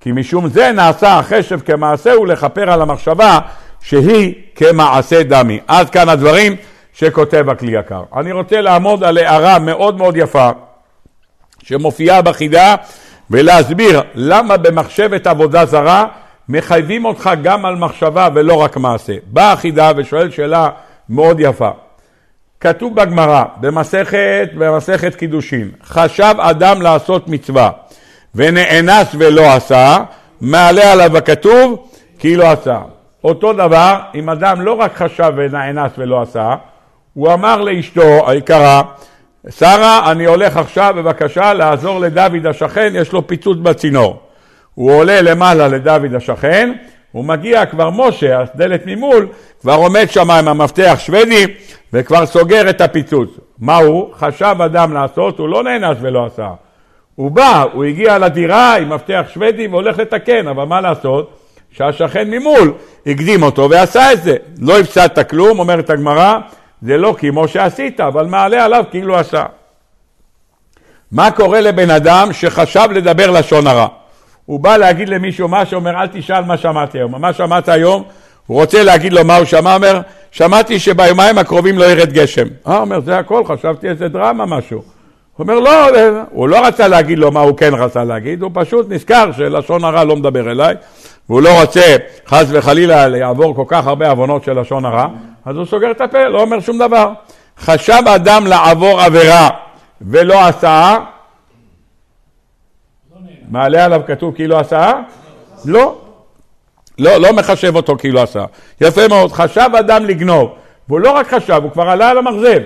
[0.00, 3.38] כי משום זה נעשה החשב כמעשה לכפר על המחשבה
[3.80, 5.60] שהיא כמעשה דמי.
[5.66, 6.56] עד כאן הדברים
[6.92, 8.02] שכותב הכלי יקר.
[8.16, 10.50] אני רוצה לעמוד על הערה מאוד מאוד יפה
[11.62, 12.74] שמופיעה בחידה
[13.30, 16.06] ולהסביר למה במחשבת עבודה זרה
[16.48, 19.14] מחייבים אותך גם על מחשבה ולא רק מעשה.
[19.26, 20.68] באה החידה ושואל שאלה
[21.08, 21.70] מאוד יפה.
[22.60, 27.70] כתוב בגמרא, במסכת, במסכת קידושין, חשב אדם לעשות מצווה
[28.34, 29.96] ונאנס ולא עשה,
[30.40, 31.88] מעלה עליו הכתוב
[32.18, 32.78] כי לא עשה.
[33.24, 36.54] אותו דבר, אם אדם לא רק חשב ונאנס ולא עשה,
[37.14, 38.82] הוא אמר לאשתו היקרה,
[39.50, 44.20] שרה, אני הולך עכשיו בבקשה לעזור לדוד השכן, יש לו פיצוץ בצינור.
[44.74, 46.72] הוא עולה למעלה לדוד השכן,
[47.12, 49.26] הוא מגיע כבר משה, הדלת ממול,
[49.60, 51.46] כבר עומד שם עם המפתח שוודי
[51.92, 53.30] וכבר סוגר את הפיצוץ.
[53.58, 54.08] מה הוא?
[54.14, 56.48] חשב אדם לעשות, הוא לא נאנס ולא עשה.
[57.14, 61.38] הוא בא, הוא הגיע לדירה עם מפתח שוודי והולך לתקן, אבל מה לעשות?
[61.70, 62.72] שהשכן ממול
[63.06, 64.36] הקדים אותו ועשה את זה.
[64.60, 66.38] לא הפסדת כלום, אומרת הגמרא,
[66.82, 69.44] זה לא כמו שעשית, אבל מעלה עליו כאילו עשה.
[71.12, 73.86] מה קורה לבן אדם שחשב לדבר לשון הרע?
[74.46, 77.20] הוא בא להגיד למישהו משהו, אומר אל תשאל מה שמעתי היום.
[77.20, 78.02] מה שמעת היום?
[78.46, 82.46] הוא רוצה להגיד לו מה הוא שמע, אומר שמעתי שביומיים הקרובים לא ירד גשם.
[82.68, 84.78] אה, אומר זה הכל, חשבתי איזה דרמה משהו.
[84.78, 85.70] הוא אומר לא,
[86.30, 90.04] הוא לא רצה להגיד לו מה הוא כן רצה להגיד, הוא פשוט נזכר שלשון הרע
[90.04, 90.74] לא מדבר אליי,
[91.28, 95.08] והוא לא רוצה חס וחלילה לעבור כל כך הרבה עוונות של לשון הרע,
[95.48, 97.12] אז הוא סוגר את הפה, לא אומר שום דבר.
[97.58, 99.48] חשב אדם לעבור עבירה
[100.00, 100.98] ולא עשה,
[103.48, 104.92] מעלה עליו כתוב כאילו עשה?
[105.64, 105.98] לא.
[106.98, 108.44] לא, לא מחשב אותו כאילו עשה.
[108.80, 109.32] יפה מאוד.
[109.32, 110.54] חשב אדם לגנוב,
[110.88, 112.60] והוא לא רק חשב, הוא כבר עלה על המרזב.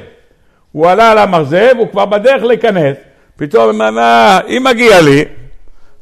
[0.72, 2.96] הוא עלה על המרזב, הוא כבר בדרך להיכנס.
[3.36, 3.82] פתאום
[4.48, 5.24] אם מגיע לי,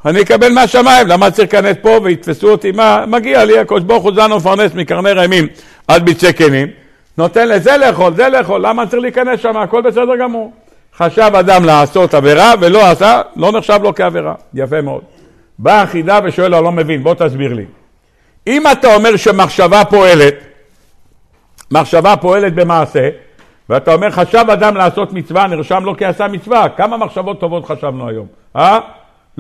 [0.07, 2.73] אני אקבל מהשמיים, למה צריך להיכנס פה ויתפסו אותי?
[2.73, 5.47] מה, מגיע לי, הקדוש ברוך הוא זן ומפרנס מקרני רעמים
[5.89, 6.69] עד ביצי כנים,
[7.19, 9.57] נותן לזה לאכול, זה לאכול, למה צריך להיכנס שם?
[9.57, 10.53] הכל בסדר גמור.
[10.97, 14.35] חשב אדם לעשות עבירה ולא עשה, לא נחשב לו כעבירה.
[14.55, 15.03] יפה מאוד.
[15.59, 17.65] בא החידה ושואל לו, לא מבין, בוא תסביר לי.
[18.47, 20.35] אם אתה אומר שמחשבה פועלת,
[21.71, 23.09] מחשבה פועלת במעשה,
[23.69, 28.09] ואתה אומר חשב אדם לעשות מצווה, נרשם לו כי עשה מצווה, כמה מחשבות טובות חשבנו
[28.09, 28.79] היום, אה?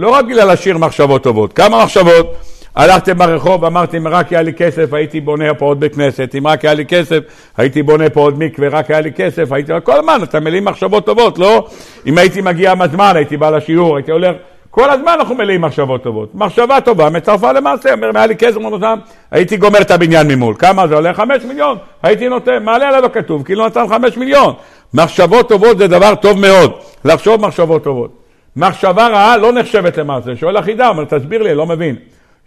[0.01, 2.35] לא רק בגלל השיר מחשבות טובות, כמה מחשבות?
[2.77, 6.47] הלכתם ברחוב, אמרתם, אם רק היה לי כסף, הייתי בונה פה עוד בית כנסת, אם
[6.47, 7.19] רק היה לי כסף,
[7.57, 9.73] הייתי בונה פה עוד מקווה, רק היה לי כסף, הייתי...
[9.85, 11.67] כל הזמן, אתה מלאים מחשבות טובות, לא?
[12.07, 14.37] אם הייתי מגיע בזמן, הייתי בא לשיעור, הייתי הולך...
[14.71, 16.35] כל הזמן אנחנו מלאים מחשבות טובות.
[16.35, 18.99] מחשבה טובה מצרפה למעשה, אומר, אם היה לי כסף מונותם,
[19.31, 20.55] הייתי גומר את הבניין ממול.
[20.59, 21.15] כמה זה עולה?
[21.15, 21.79] חמש מיליון.
[22.03, 24.55] הייתי נותן, מעלה עליו הכתוב, כאילו נתן חמש מיליון.
[24.95, 26.73] מחשבות טובות זה דבר טוב מאוד,
[27.05, 28.20] לחשוב מחשבות טובות.
[28.57, 30.37] מחשבה רעה לא נחשבת למעשה.
[30.37, 31.97] שואל החידה, אומר, תסביר לי, לא מבין.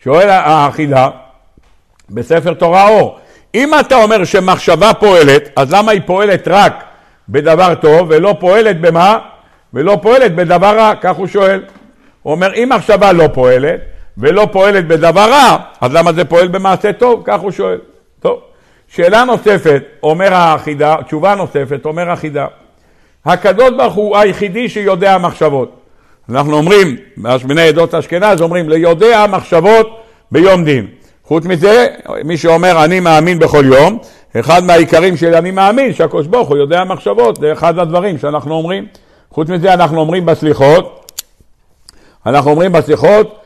[0.04, 1.10] שואל החידה,
[2.10, 3.20] בספר תורה אור,
[3.56, 6.84] אם אתה אומר שמחשבה פועלת, אז למה היא פועלת רק
[7.30, 9.20] בדבר טוב ולא פועלת במה?
[9.74, 11.64] ולא פועלת בדבר רע, כך הוא שואל.
[12.22, 13.80] הוא אומר, אם מחשבה לא פועלת
[14.18, 17.22] ולא פועלת בדבר רע, אז למה זה פועל במעשה טוב?
[17.26, 17.80] כך הוא שואל.
[18.20, 18.40] טוב.
[18.88, 22.48] שאלה נוספת, אומר החידה, תשובה נוספת, אומר החידה,
[23.26, 25.83] הקדוש ברוך הוא היחידי שיודע מחשבות.
[26.30, 26.96] אנחנו אומרים,
[27.48, 30.00] בני עדות אשכנז אומרים, ליודע מחשבות
[30.32, 30.88] ביום דין.
[31.26, 31.88] חוץ מזה,
[32.26, 33.98] מי שאומר אני מאמין בכל יום,
[34.40, 38.86] אחד מהעיקרים של אני מאמין, שהקדוש ברוך הוא יודע מחשבות, זה אחד הדברים שאנחנו אומרים.
[39.32, 41.12] חוץ מזה אנחנו אומרים בסליחות,
[42.26, 43.40] אנחנו אומרים בסליחות,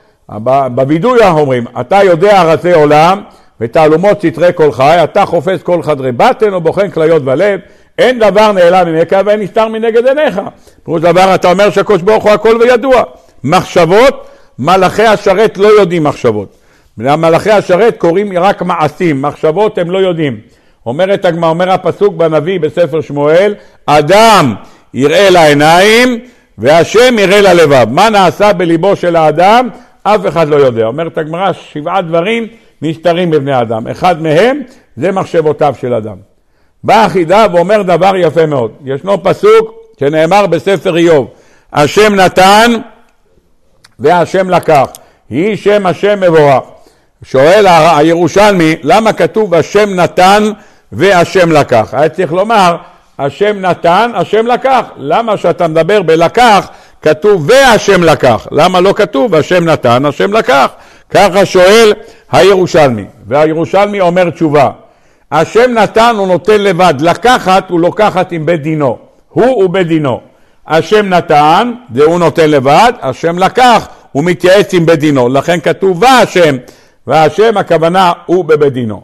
[0.76, 3.22] בווידוי אנחנו אומרים, אתה יודע רצי עולם
[3.62, 7.60] ותעלומות סתרי כל חי, אתה חופש כל חדרי בטן ובוחן כליות ולב,
[7.98, 10.42] אין דבר נעלם ממך ואין נסתר מנגד עיניך.
[10.84, 13.04] פירוש דבר אתה אומר שהקדוש ברוך הוא הכל וידוע.
[13.44, 14.28] מחשבות
[14.60, 16.58] מלאכי השרת לא יודעים מחשבות.
[16.98, 20.38] מלאכי השרת קוראים רק מעשים, מחשבות הם לא יודעים.
[20.86, 24.56] אומרת הגמרא, אומר הפסוק בנביא בספר שמואל, אדם
[24.94, 26.20] יראה לעיניים
[26.58, 27.88] והשם יראה ללבב.
[27.90, 29.70] מה נעשה בליבו של האדם?
[30.04, 30.86] אף אחד לא יודע.
[30.86, 32.48] אומרת הגמרא, שבעה דברים
[32.82, 33.88] נסתרים בבני אדם.
[33.88, 34.62] אחד מהם
[34.98, 36.18] זה מחשבותיו של אדם.
[36.84, 38.72] בא החידה ואומר דבר יפה מאוד.
[38.86, 41.28] ישנו פסוק שנאמר בספר איוב,
[41.74, 42.72] השם נתן
[44.00, 44.88] והשם לקח.
[45.30, 46.64] יהי שם השם מבורך.
[47.24, 50.44] שואל הירושלמי, למה כתוב השם נתן
[50.92, 51.90] והשם לקח?
[51.94, 52.76] היה צריך לומר,
[53.20, 54.86] השם נתן, השם לקח.
[54.98, 56.68] למה שאתה מדבר בלקח,
[57.02, 58.48] כתוב והשם לקח.
[58.52, 60.68] למה לא כתוב השם נתן, השם לקח?
[61.10, 61.94] ככה שואל
[62.32, 63.06] הירושלמי.
[63.28, 64.70] והירושלמי אומר תשובה.
[65.32, 68.98] השם נתן הוא נותן לבד, לקחת הוא לוקחת עם בית דינו.
[69.30, 70.22] הוא ובית דינו.
[70.68, 75.30] השם נתן, זה הוא נותן לבד, השם לקח, הוא מתייעץ עם בית דינו.
[75.30, 76.56] לכן כתוב והשם,
[77.08, 79.02] והשם הכוונה הוא בבית דינו.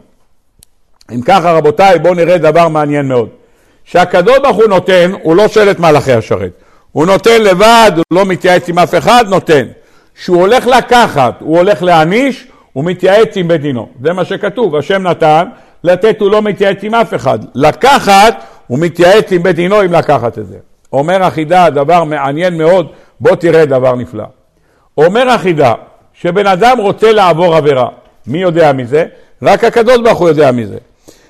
[1.10, 3.28] אם ככה רבותיי, בואו נראה דבר מעניין מאוד.
[3.84, 6.50] שהקדוש ברוך הוא נותן, הוא לא שואל את מלאכי השרת.
[6.92, 9.66] הוא נותן לבד, הוא לא מתייעץ עם אף אחד, נותן.
[10.14, 13.88] כשהוא הולך לקחת, הוא הולך להעניש, הוא מתייעץ עם בית דינו.
[14.02, 15.44] זה מה שכתוב, השם נתן,
[15.84, 17.38] לתת הוא לא מתייעץ עם אף אחד.
[17.54, 20.56] לקחת, הוא מתייעץ עם בית דינו אם לקחת את זה.
[20.92, 22.86] אומר החידה, דבר מעניין מאוד,
[23.20, 24.24] בוא תראה דבר נפלא.
[24.98, 25.74] אומר החידה,
[26.12, 27.88] שבן אדם רוצה לעבור עבירה,
[28.26, 29.04] מי יודע מזה?
[29.42, 30.78] רק הקדוש ברוך הוא יודע מזה.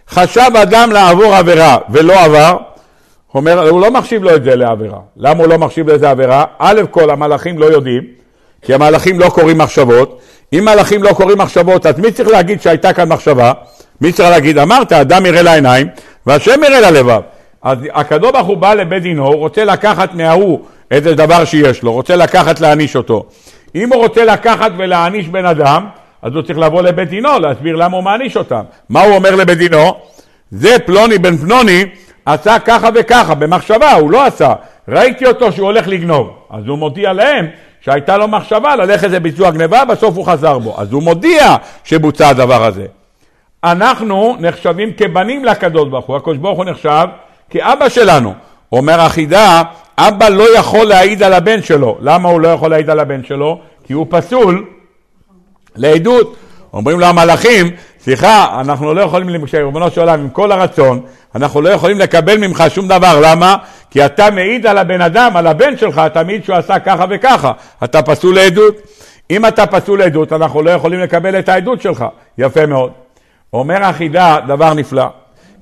[0.08, 2.56] חשב אדם לעבור עבירה ולא עבר,
[3.34, 4.98] אומר, הוא לא מחשיב לו את זה לעבירה.
[5.16, 6.44] למה הוא לא מחשיב לזה עבירה?
[6.58, 8.02] א' כל המלאכים לא יודעים,
[8.64, 10.20] כי המלאכים לא קוראים מחשבות.
[10.52, 13.52] אם מלאכים לא קוראים מחשבות, אז מי צריך להגיד שהייתה כאן מחשבה?
[14.00, 14.58] מי צריך להגיד?
[14.58, 15.86] אמרת, אדם יראה לעיניים
[16.26, 17.20] והשם יראה ללבב.
[17.62, 22.16] אז הקדוש ברוך הוא בא לבית דינו, רוצה לקחת מההוא איזה דבר שיש לו, רוצה
[22.16, 23.26] לקחת להעניש אותו.
[23.74, 25.86] אם הוא רוצה לקחת ולהעניש בן אדם,
[26.22, 28.62] אז הוא צריך לבוא לבית דינו, להסביר למה הוא מעניש אותם.
[28.88, 29.94] מה הוא אומר לבית דינו?
[30.50, 31.84] זה פלוני בן פלוני
[32.26, 34.54] עשה ככה וככה, במחשבה, הוא לא עשה.
[34.88, 36.30] ראיתי אותו שהוא הולך לגנוב.
[36.50, 37.46] אז הוא מודיע להם
[37.84, 40.74] שהייתה לו מחשבה ללכת לביצוע גניבה, בסוף הוא חזר בו.
[40.78, 42.86] אז הוא מודיע שבוצע הדבר הזה.
[43.64, 47.06] אנחנו נחשבים כבנים לקדוש ברוך הוא, הקדוש ברוך הוא נחשב
[47.50, 48.34] כאבא שלנו.
[48.72, 49.62] אומר החידה,
[49.98, 51.98] אבא לא יכול להעיד על הבן שלו.
[52.00, 53.60] למה הוא לא יכול להעיד על הבן שלו?
[53.84, 54.66] כי הוא פסול
[55.76, 56.36] לעדות.
[56.72, 57.70] אומרים לו המלאכים,
[58.04, 61.00] סליחה, אנחנו לא יכולים, ריבונו של עולם, עם כל הרצון,
[61.34, 63.20] אנחנו לא יכולים לקבל ממך שום דבר.
[63.22, 63.56] למה?
[63.90, 67.52] כי אתה מעיד על הבן אדם, על הבן שלך, אתה מעיד שהוא עשה ככה וככה.
[67.84, 68.74] אתה פסול לעדות.
[69.30, 72.04] אם אתה פסול לעדות, אנחנו לא יכולים לקבל את העדות שלך.
[72.38, 72.90] יפה מאוד.
[73.52, 75.06] אומר החידה דבר נפלא.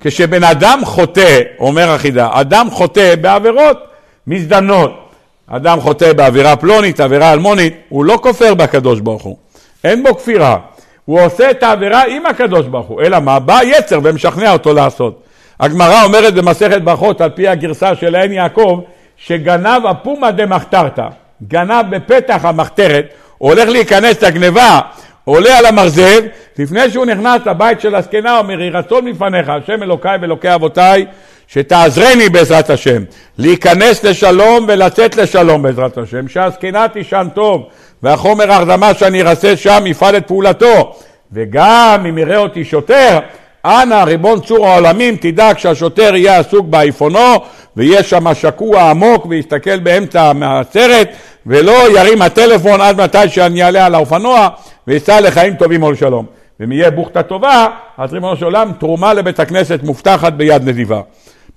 [0.01, 3.79] כשבן אדם חוטא, אומר החידה, אדם חוטא בעבירות
[4.27, 5.11] מזדמנות.
[5.47, 9.37] אדם חוטא בעבירה פלונית, עבירה אלמונית, הוא לא כופר בקדוש ברוך הוא.
[9.85, 10.57] אין בו כפירה.
[11.05, 13.03] הוא עושה את העבירה עם הקדוש ברוך הוא.
[13.03, 13.39] אלא מה?
[13.39, 15.23] בא יצר ומשכנע אותו לעשות.
[15.61, 18.81] הגמרא אומרת במסכת ברכות, על פי הגרסה של עין יעקב,
[19.17, 21.07] שגנב אפומה דמחתרתא.
[21.49, 23.07] גנב בפתח המחתרת,
[23.39, 24.81] הולך להיכנס לגניבה,
[25.25, 26.23] עולה על המרזב,
[26.59, 31.07] לפני שהוא נכנס לבית של הזקנה, אומר, יהי רצון מפניך, השם אלוקיי ואלוקי אבותיי,
[31.49, 33.03] שתעזרני בעזרת השם,
[33.39, 37.69] להיכנס לשלום ולצאת לשלום בעזרת השם, שהזקנה תישן טוב,
[38.03, 40.95] והחומר ההרדמה שאני ארסס שם יפעל את פעולתו,
[41.33, 43.19] וגם אם יראה אותי שוטר,
[43.65, 47.35] אנא ריבון צור העולמים תדאג שהשוטר יהיה עסוק באייפונו
[47.77, 51.09] ויהיה שם שקוע עמוק ויסתכל באמצע מהסרט
[51.47, 54.49] ולא ירים הטלפון עד מתי שאני אעלה על האופנוע
[54.87, 56.27] וייסע לחיים טובים ולשלום.
[56.61, 57.67] ואם יהיה בוכתה טובה,
[57.99, 61.01] אז ריבונו של עולם, תרומה לבית הכנסת מובטחת ביד נדיבה.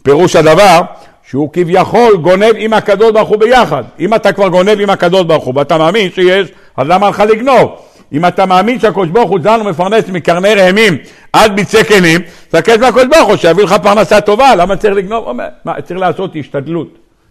[0.03, 0.81] פירוש הדבר
[1.29, 3.83] שהוא כביכול גונב עם הקדוש ברוך הוא ביחד.
[3.99, 7.71] אם אתה כבר גונב עם הקדוש ברוך הוא ואתה מאמין שיש, אז למה לך לגנוב?
[8.13, 10.97] אם אתה מאמין שהקדוש ברוך הוא זן ומפרנס מקרני ראמים
[11.33, 15.27] עד ביצי כלים, תבקש מהקדוש ברוך הוא שיביא לך פרנסה טובה, למה צריך לגנוב?
[15.27, 16.87] אומר, מה, צריך לעשות השתדלות,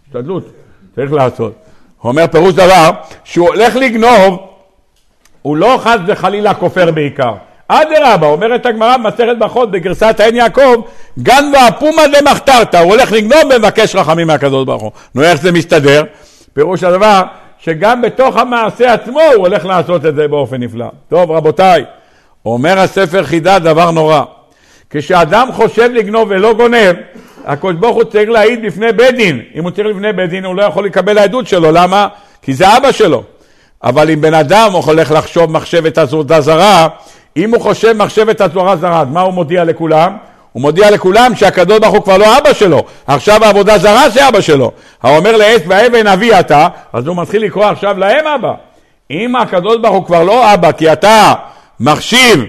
[0.07, 0.43] השתדלות,
[0.95, 1.53] צריך לעשות.
[2.01, 2.91] הוא אומר פירוש דבר,
[3.23, 4.39] שהוא הולך לגנוב,
[5.41, 7.33] הוא לא חס וחלילה כופר בעיקר.
[7.67, 10.81] אדרבה, אומרת הגמרא במסכת ברכות בגרסת עין יעקב,
[11.19, 14.91] גן ואפומה דמחתרתא, הוא הולך לגנוב ומבקש רחמים מהקדוש ברוך הוא.
[15.15, 16.03] נו, איך זה מסתדר?
[16.53, 17.21] פירוש הדבר,
[17.59, 20.85] שגם בתוך המעשה עצמו הוא הולך לעשות את זה באופן נפלא.
[21.09, 21.83] טוב, רבותיי,
[22.45, 24.21] אומר הספר חידה דבר נורא.
[24.89, 26.95] כשאדם חושב לגנוב ולא גונב,
[27.45, 29.41] הקדוש ברוך הוא צריך להעיד בפני בית דין.
[29.55, 31.71] אם הוא צריך לפני בית דין, הוא לא יכול לקבל העדות שלו.
[31.71, 32.07] למה?
[32.41, 33.23] כי זה אבא שלו.
[33.83, 36.87] אבל אם בן אדם הולך לחשוב מחשבת עבודה זרה,
[37.37, 40.17] אם הוא חושב מחשבת עבודה זרה, אז מה הוא מודיע לכולם?
[40.51, 44.41] הוא מודיע לכולם שהקדוש ברוך הוא כבר לא אבא שלו, עכשיו העבודה זרה זה אבא
[44.41, 44.71] שלו.
[45.03, 48.53] האומר לעץ והאבן אבי אתה, אז הוא מתחיל לקרוא עכשיו להם אבא.
[49.11, 51.33] אם הקדוש ברוך הוא כבר לא אבא, כי אתה
[51.79, 52.45] מחשיב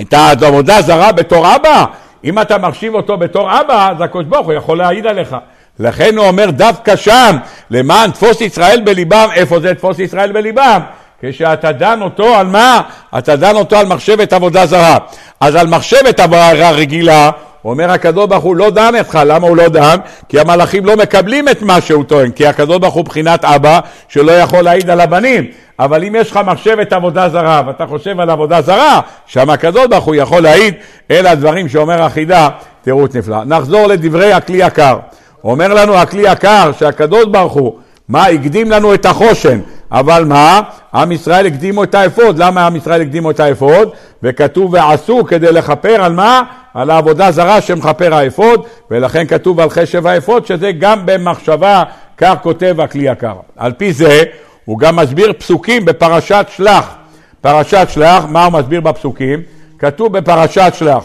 [0.00, 1.84] את העבודה זרה בתור אבא,
[2.24, 5.36] אם אתה מחשיב אותו בתור אבא, אז הקדוש ברוך הוא יכול להעיד עליך.
[5.78, 7.36] לכן הוא אומר דווקא שם,
[7.70, 10.80] למען תפוס ישראל בליבם, איפה זה תפוס ישראל בליבם?
[11.22, 12.80] כשאתה דן אותו על מה?
[13.18, 14.98] אתה דן אותו על מחשבת עבודה זרה.
[15.40, 17.30] אז על מחשבת עבודה רגילה,
[17.64, 19.96] אומר הקדוש ברוך הוא לא דן אותך, למה הוא לא דן?
[20.28, 24.32] כי המלאכים לא מקבלים את מה שהוא טוען, כי הקדוש ברוך הוא בחינת אבא שלא
[24.32, 25.46] יכול להעיד על הבנים.
[25.78, 30.04] אבל אם יש לך מחשבת עבודה זרה ואתה חושב על עבודה זרה, שם הקדוש ברוך
[30.04, 30.74] הוא יכול להעיד,
[31.10, 32.48] אלה הדברים שאומר החידה,
[32.82, 33.44] תירוץ נפלא.
[33.44, 34.98] נחזור לדברי הכלי יקר.
[35.44, 37.76] אומר לנו הכלי יקר שהקדוש ברוך הוא,
[38.08, 39.60] מה, הקדים לנו את החושן,
[39.92, 40.60] אבל מה?
[40.94, 42.38] עם ישראל הקדימו את האפוד.
[42.38, 43.90] למה עם ישראל הקדימו את האפוד?
[44.22, 46.42] וכתוב ועשו כדי לכפר על מה?
[46.74, 51.82] על העבודה זרה שמכפר האפוד, ולכן כתוב על חשב האפוד, שזה גם במחשבה,
[52.18, 53.34] כך כותב הכלי יקר.
[53.56, 54.22] על פי זה,
[54.64, 56.94] הוא גם מסביר פסוקים בפרשת שלח.
[57.40, 59.42] פרשת שלח, מה הוא מסביר בפסוקים?
[59.78, 61.04] כתוב בפרשת שלח,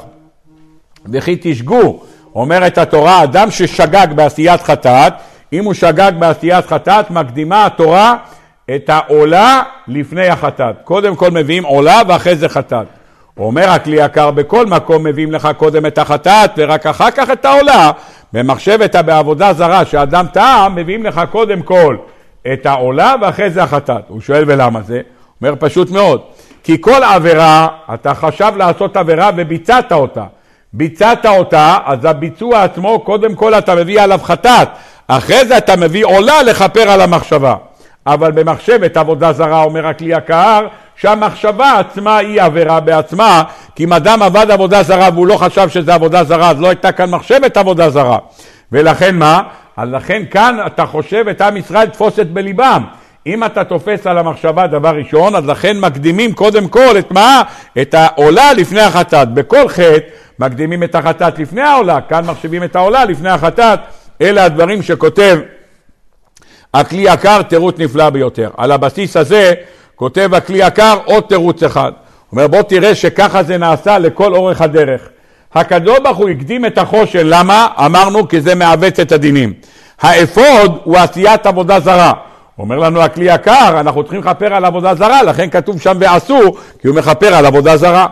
[1.14, 2.00] וכי תשגו,
[2.36, 5.14] אומרת התורה, אדם ששגג בעשיית חטאת,
[5.54, 8.16] אם הוא שגג בעשיית חטאת, מקדימה התורה
[8.76, 10.76] את העולה לפני החטאת.
[10.84, 12.86] קודם כל מביאים עולה ואחרי זה חטאת.
[13.38, 17.92] אומר הכלי יקר, בכל מקום מביאים לך קודם את החטאת ורק אחר כך את העולה.
[18.34, 21.98] במחשבת בעבודה זרה שאדם טעם, מביאים לך קודם כל
[22.54, 24.04] את העולה ואחרי זה החטאת.
[24.08, 25.02] הוא שואל ולמה זה?
[25.42, 26.22] אומר פשוט מאוד,
[26.64, 30.24] כי כל עבירה, אתה חשב לעשות עבירה וביצעת אותה.
[30.74, 34.68] ביצעת אותה, אז הביצוע עצמו, קודם כל אתה מביא עליו חטאת,
[35.08, 37.56] אחרי זה אתה מביא עולה לכפר על המחשבה.
[38.08, 43.44] אבל במחשבת עבודה זרה, אומר הכלי יקר, שהמחשבה עצמה היא עבירה בעצמה,
[43.76, 46.92] כי אם אדם עבד עבודה זרה והוא לא חשב שזה עבודה זרה, אז לא הייתה
[46.92, 48.18] כאן מחשבת עבודה זרה.
[48.72, 49.42] ולכן מה?
[49.78, 52.84] אז לכן כאן אתה חושב את עם ישראל תפוסת בליבם.
[53.28, 57.42] אם אתה תופס על המחשבה דבר ראשון, אז לכן מקדימים קודם כל את מה?
[57.82, 59.34] את העולה לפני החטאת.
[59.34, 60.00] בכל חטא
[60.40, 63.80] מקדימים את החטאת לפני העולה, כאן מחשיבים את העולה לפני החטאת.
[64.22, 65.40] אלה הדברים שכותב
[66.80, 68.50] הכלי יקר, תירוץ נפלא ביותר.
[68.58, 69.54] על הבסיס הזה
[69.96, 71.92] כותב הכלי יקר עוד תירוץ אחד.
[71.92, 75.02] הוא אומר בוא תראה שככה זה נעשה לכל אורך הדרך.
[75.54, 77.68] הקדוש ברוך הוא הקדים את החושן, למה?
[77.86, 79.54] אמרנו כי זה מעוות את הדינים.
[80.02, 82.14] האפוד הוא עשיית עבודה זרה.
[82.60, 86.40] אומר לנו הכלי יקר, אנחנו צריכים לכפר על עבודה זרה, לכן כתוב שם ועשו,
[86.82, 88.08] כי הוא מכפר על עבודה זרה.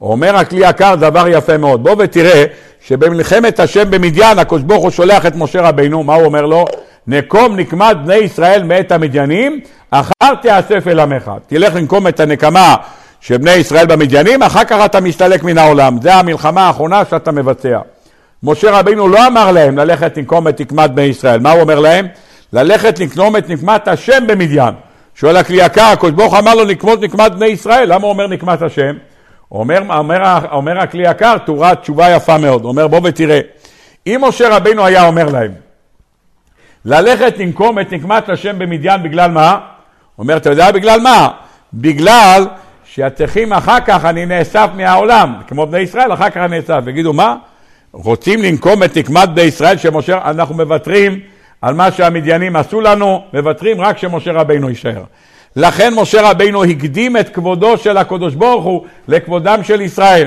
[0.00, 1.82] אומר הכלי יקר דבר יפה מאוד.
[1.82, 2.44] בוא ותראה
[2.86, 6.64] שבמלחמת השם במדיין, הקדוש ברוך הוא שולח את משה רבינו, מה הוא אומר לו?
[7.08, 11.30] נקום נקמת בני ישראל מאת המדיינים, אחר תיאסף אל עמך.
[11.46, 12.76] תלך לנקום את הנקמה
[13.20, 15.98] של בני ישראל במדיינים, אחר כך אתה מסתלק מן העולם.
[16.02, 17.78] זה המלחמה האחרונה שאתה מבצע.
[18.42, 22.06] משה רבינו לא אמר להם ללכת לנקום את נקמת בני ישראל, מה הוא אומר להם?
[22.52, 24.74] ללכת לקנום את נקמת השם במדיין.
[25.14, 28.62] שואל הכלי יקר, הקדוש ברוך אמר לו לקמות נקמת בני ישראל, למה הוא אומר נקמת
[28.62, 28.94] השם?
[29.52, 33.40] אומר, אומר, אומר הכלי יקר, תורה תשובה יפה מאוד, אומר בוא ותראה,
[34.06, 35.65] אם משה רבינו היה אומר להם,
[36.86, 39.58] ללכת לנקום את נקמת השם במדיין בגלל מה?
[40.18, 41.28] אומר, אתה יודע בגלל מה?
[41.74, 42.46] בגלל
[42.84, 46.80] שהצריכים אחר כך אני נאסף מהעולם, כמו בני ישראל, אחר כך אני נאסף.
[46.86, 47.36] יגידו, מה?
[47.92, 51.20] רוצים לנקום את נקמת בני ישראל שמשה, אנחנו מוותרים
[51.62, 55.02] על מה שהמדיינים עשו לנו, מוותרים רק שמשה רבינו יישאר.
[55.56, 60.26] לכן משה רבינו הקדים את כבודו של הקדוש ברוך הוא לכבודם של ישראל.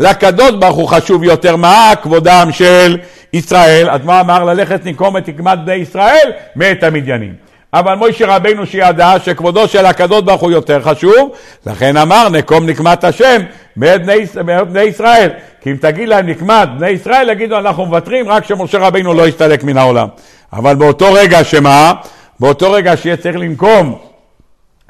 [0.00, 2.98] לקדוש ברוך הוא חשוב יותר מה כבודם של
[3.32, 3.90] ישראל.
[3.90, 4.44] אז מה אמר?
[4.44, 7.34] ללכת לנקום את נקמת בני ישראל מאת המדיינים.
[7.72, 11.30] אבל מוישה רבינו שידע שכבודו של הקדוש ברוך הוא יותר חשוב,
[11.66, 13.42] לכן אמר נקום נקמת השם
[13.76, 14.26] מאת בני,
[14.70, 15.30] בני ישראל.
[15.60, 19.64] כי אם תגיד להם נקמת בני ישראל, יגידו אנחנו מוותרים רק שמשה רבינו לא יסתלק
[19.64, 20.08] מן העולם.
[20.52, 21.92] אבל באותו רגע שמה?
[22.40, 23.98] באותו רגע שיהיה צריך לנקום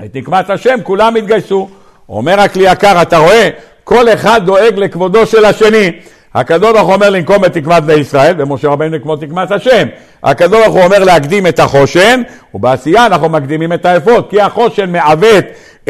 [0.04, 1.68] את נקמת השם, כולם יתגייסו.
[2.08, 3.48] אומר הכלי יקר, אתה רואה?
[3.90, 5.92] כל אחד דואג לכבודו של השני.
[6.34, 9.88] הקדוש ברוך הוא אומר לנקום את תקמת בני ישראל, ומשה רבינו לקמות תקמת השם.
[10.24, 12.22] הקדוש ברוך הוא אומר להקדים את החושן,
[12.54, 15.44] ובעשייה אנחנו מקדימים את האפוד, כי החושן מעוות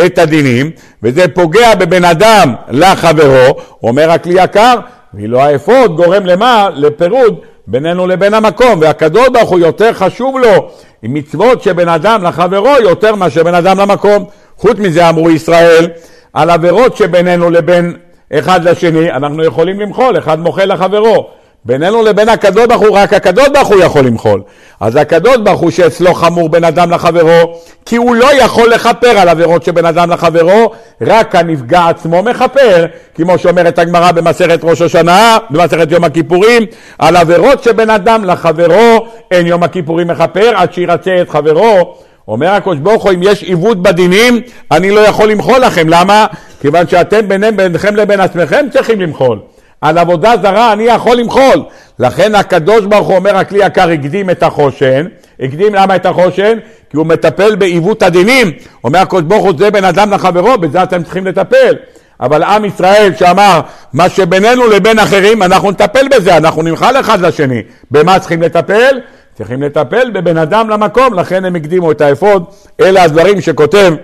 [0.07, 0.71] את הדינים,
[1.03, 4.75] וזה פוגע בבן אדם לחברו, אומר הכלי יקר,
[5.15, 6.69] ואילו האפוד גורם למה?
[6.75, 10.71] לפירוד בינינו לבין המקום, והקדוש ברוך הוא יותר חשוב לו
[11.03, 14.25] עם מצוות שבין אדם לחברו יותר מאשר בין אדם למקום.
[14.57, 15.87] חוץ מזה אמרו ישראל,
[16.33, 17.97] על עבירות שבינינו לבין
[18.33, 21.27] אחד לשני, אנחנו יכולים למחול, אחד מוחל לחברו.
[21.65, 24.43] בינינו לבין הקדוש ברוך הוא, רק הקדוש ברוך הוא יכול למחול.
[24.81, 29.29] אז הקדוש ברוך הוא שאצלו חמור בין אדם לחברו, כי הוא לא יכול לכפר על
[29.29, 35.93] עבירות שבין אדם לחברו, רק הנפגע עצמו מכפר, כמו שאומרת הגמרא במסכת ראש השנה, במסכת
[35.93, 36.63] יום הכיפורים,
[36.99, 41.95] על עבירות שבין אדם לחברו, אין יום הכיפורים מכפר עד שירצה את חברו.
[42.31, 45.89] אומר הקדוש ברוך הוא, אם יש עיוות בדינים, אני לא יכול למחול לכם.
[45.89, 46.27] למה?
[46.61, 49.39] כיוון שאתם ביניהם, ביניכם לבין עצמכם צריכים למחול.
[49.81, 51.63] על עבודה זרה אני יכול למחול.
[51.99, 55.07] לכן הקדוש ברוך הוא אומר, הכלי יקר הקדים את החושן.
[55.41, 56.59] הקדים למה את החושן?
[56.91, 58.51] כי הוא מטפל בעיוות הדינים.
[58.85, 61.75] אומר הקדוש ברוך הוא, זה בין אדם לחברו, בזה אתם צריכים לטפל.
[62.21, 63.61] אבל עם ישראל שאמר,
[63.93, 67.63] מה שבינינו לבין אחרים, אנחנו נטפל בזה, אנחנו נמחל אחד לשני.
[67.91, 69.01] במה צריכים לטפל?
[69.41, 72.45] צריכים לטפל בבין אדם למקום, לכן הם הקדימו את האפוד.
[72.81, 73.95] אלה הדברים שכותב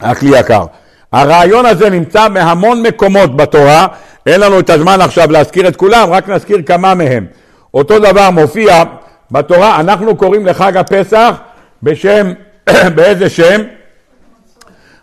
[0.00, 0.64] הכלי יקר.
[1.12, 3.86] הרעיון הזה נמצא בהמון מקומות בתורה,
[4.26, 7.26] אין לנו את הזמן עכשיו להזכיר את כולם, רק נזכיר כמה מהם.
[7.74, 8.82] אותו דבר מופיע
[9.30, 11.36] בתורה, אנחנו קוראים לחג הפסח
[11.82, 12.32] בשם,
[12.94, 13.60] באיזה שם?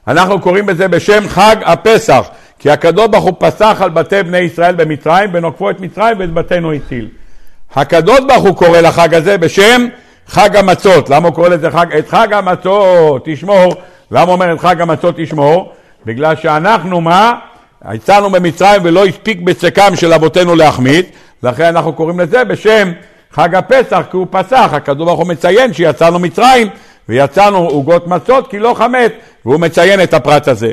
[0.07, 2.27] אנחנו קוראים בזה בשם חג הפסח,
[2.59, 6.73] כי הקדוש ברוך הוא פסח על בתי בני ישראל במצרים, ונוקפו את מצרים ואת בתינו
[6.73, 7.07] הציל.
[7.75, 9.87] הקדוש ברוך הוא קורא לחג הזה בשם
[10.27, 11.09] חג המצות.
[11.09, 11.93] למה הוא קורא לזה חג?
[11.93, 13.73] את חג המצות תשמור.
[14.11, 15.73] למה אומר את חג המצות תשמור?
[16.05, 17.33] בגלל שאנחנו מה?
[17.93, 21.05] יצאנו במצרים ולא הספיק בצקם של אבותינו להחמיץ,
[21.43, 22.91] לכן אנחנו קוראים לזה בשם
[23.31, 24.69] חג הפסח, כי הוא פסח.
[24.73, 26.67] הקדוש ברוך הוא מציין שיצאנו מצרים
[27.09, 29.11] ויצאנו עוגות מצות כי לא חמץ,
[29.45, 30.71] והוא מציין את הפרט הזה.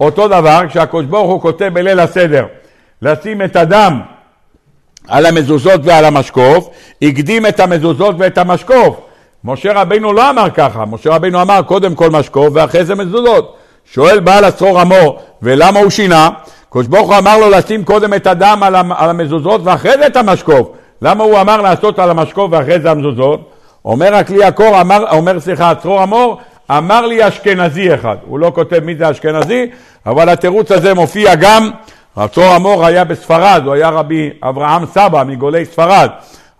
[0.00, 2.46] אותו דבר כשהקדוש ברוך הוא כותב בליל הסדר
[3.02, 4.00] לשים את הדם
[5.08, 6.68] על המזוזות ועל המשקוף,
[7.02, 8.96] הקדים את המזוזות ואת המשקוף.
[9.44, 13.56] משה רבינו לא אמר ככה, משה רבינו אמר קודם כל משקוף ואחרי זה מזוזות.
[13.92, 16.28] שואל בעל הצרור עמו, ולמה הוא שינה?
[16.70, 18.62] קדוש ברוך הוא אמר לו לשים קודם את הדם
[18.96, 20.68] על המזוזות ואחרי זה את המשקוף.
[21.02, 23.50] למה הוא אמר לעשות על המשקוף ואחרי זה המזוזות?
[23.84, 26.38] אומר הכלי הקור, אמר, אומר סליחה, צרור המור,
[26.70, 28.16] אמר לי אשכנזי אחד.
[28.26, 29.66] הוא לא כותב מי זה אשכנזי,
[30.06, 31.70] אבל התירוץ הזה מופיע גם,
[32.26, 36.10] צרור המור היה בספרד, הוא היה רבי אברהם סבא מגולי ספרד.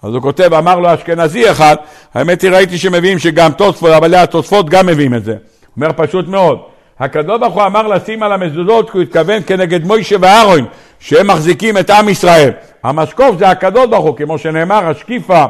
[0.03, 1.77] אז הוא כותב, אמר לו אשכנזי אחד,
[2.15, 5.37] האמת היא ראיתי שמביאים שגם תוספות, אבל התוספות גם מביאים את זה.
[5.77, 6.59] אומר פשוט מאוד.
[7.01, 10.65] הקדוש ברוך הוא אמר לשים על המזוזות, כי הוא התכוון כנגד מוישה ואהרון,
[11.01, 12.51] שהם מחזיקים את עם ישראל.
[12.85, 15.45] המשקוף זה הקדוש ברוך הוא, כמו שנאמר, השקיפה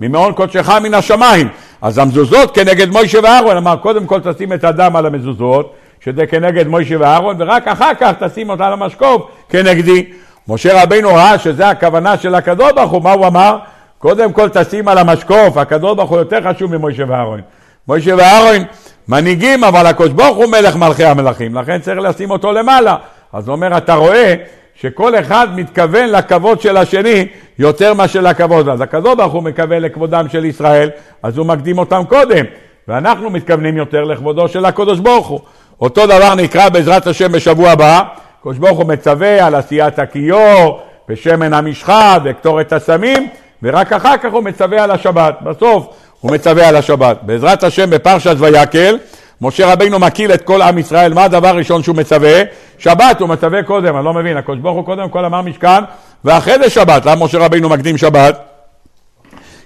[0.00, 1.48] ממעון קודשך מן השמיים.
[1.82, 5.74] אז המזוזות כנגד מוישה ואהרון, אמר קודם כל תשים את הדם על המזוזות,
[6.06, 10.06] שזה כנגד מוישה ואהרון, ורק אחר כך תשים אותה על המשקוף כנגדי.
[10.48, 13.58] משה רבינו ראה שזה הכוונה של הקדוש ברוך הוא, מה הוא אמר?
[13.98, 17.40] קודם כל תשים על המשקוף, הקדוש ברוך הוא יותר חשוב ממוישה ואהרון.
[17.88, 18.64] מוישה ואהרון
[19.08, 22.96] מנהיגים, אבל הקדוש ברוך הוא מלך מלכי המלכים, לכן צריך לשים אותו למעלה.
[23.32, 24.34] אז הוא אומר, אתה רואה
[24.74, 27.26] שכל אחד מתכוון לכבוד של השני
[27.58, 28.68] יותר מאשר לכבוד.
[28.68, 30.90] אז הקדוש ברוך הוא מכוון לכבודם של ישראל,
[31.22, 32.44] אז הוא מקדים אותם קודם.
[32.88, 35.40] ואנחנו מתכוונים יותר לכבודו של הקדוש ברוך הוא.
[35.80, 38.02] אותו דבר נקרא בעזרת השם בשבוע הבא,
[38.40, 43.28] הקדוש ברוך הוא מצווה על עשיית הכיור, ושמן המשחה, וקטורת הסמים,
[43.62, 45.38] ורק אחר כך הוא מצווה על השבת.
[45.42, 45.86] בסוף
[46.20, 47.18] הוא מצווה על השבת.
[47.22, 48.98] בעזרת השם בפרשת ויקל,
[49.40, 52.42] משה רבינו מקיל את כל עם ישראל, מה הדבר הראשון שהוא מצווה?
[52.78, 55.84] שבת, הוא מצווה קודם, אני לא מבין, הקדוש ברוך הוא קודם כל אמר משכן,
[56.24, 58.40] ואחרי זה שבת, למה משה רבינו מקדים שבת?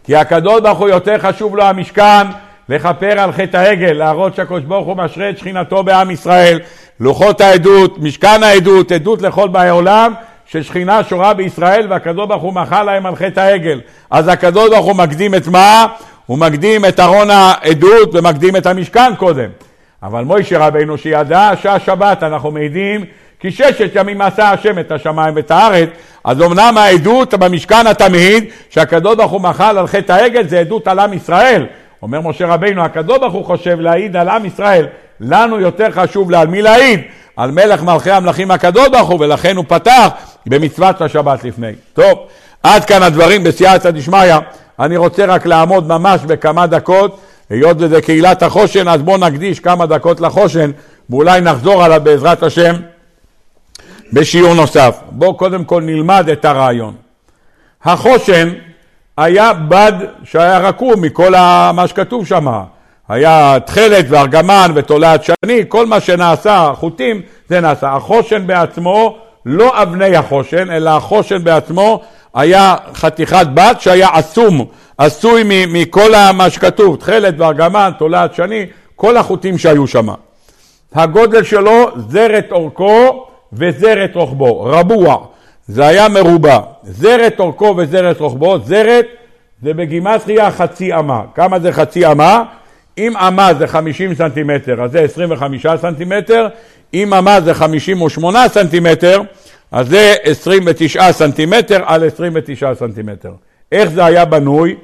[0.04, 2.26] כי הקדוש ברוך הוא יותר חשוב לו המשכן
[2.70, 6.60] לכפר על חטא העגל, להראות שהקדוש ברוך הוא משרה את שכינתו בעם ישראל,
[7.00, 10.12] לוחות העדות, משכן העדות, עדות לכל באי עולם,
[10.46, 13.80] ששכינה שורה בישראל והקדוש ברוך הוא מחל להם על חטא העגל.
[14.10, 15.86] אז הקדוש ברוך הוא מקדים את מה?
[16.26, 19.48] הוא מקדים את ארון העדות ומקדים את המשכן קודם.
[20.02, 23.04] אבל מוישה רבינו שידע שהשבת אנחנו מעידים
[23.40, 25.88] כי ששת ימים עשה השם את השמיים ואת הארץ,
[26.24, 30.88] אז אמנם העדות במשכן אתה מעיד שהקדוש ברוך הוא מחל על חטא העגל זה עדות
[30.88, 31.66] על עם ישראל.
[32.03, 34.86] אומר משה רבינו, הקדוש ברוך הוא חושב להעיד על עם ישראל,
[35.20, 37.01] לנו יותר חשוב על מי להעיד?
[37.36, 40.09] על מלך מלכי המלכים הקדוש ברוך הוא, ולכן הוא פתח
[40.46, 41.72] במצוות השבת לפני.
[41.92, 42.18] טוב,
[42.62, 44.34] עד כאן הדברים בסייעתא דשמיא.
[44.80, 47.20] אני רוצה רק לעמוד ממש בכמה דקות,
[47.51, 50.70] היות וזה קהילת החושן, אז בואו נקדיש כמה דקות לחושן,
[51.11, 52.74] ואולי נחזור עליו בעזרת השם
[54.12, 55.01] בשיעור נוסף.
[55.11, 56.94] בואו קודם כל נלמד את הרעיון.
[57.84, 58.48] החושן
[59.20, 59.92] היה בד
[60.24, 61.30] שהיה רקום מכל
[61.74, 62.46] מה שכתוב שם.
[63.08, 67.92] היה תכלת וארגמן ותולעת שני, כל מה שנעשה, חוטים, זה נעשה.
[67.92, 72.00] החושן בעצמו, לא אבני החושן, אלא החושן בעצמו
[72.34, 74.64] היה חתיכת בת שהיה עצום,
[74.98, 78.66] עשוי מכל מה שכתוב, תכלת וארגמן, תולעת שני,
[78.96, 80.08] כל החוטים שהיו שם.
[80.94, 85.26] הגודל שלו, זרת אורכו וזרת רוחבו, רבוע.
[85.70, 86.58] זה היה מרובע.
[86.82, 89.06] זרת אורכו וזרת רוחבו, זרת
[89.62, 91.22] זה בגימטריה חצי אמה.
[91.34, 92.42] כמה זה חצי אמה?
[92.98, 96.48] אם אמה זה 50 סנטימטר, אז זה 25 סנטימטר,
[96.94, 99.22] אם אמה זה 58 סנטימטר,
[99.72, 103.32] אז זה 29 סנטימטר על 29 סנטימטר.
[103.72, 104.76] איך זה היה בנוי?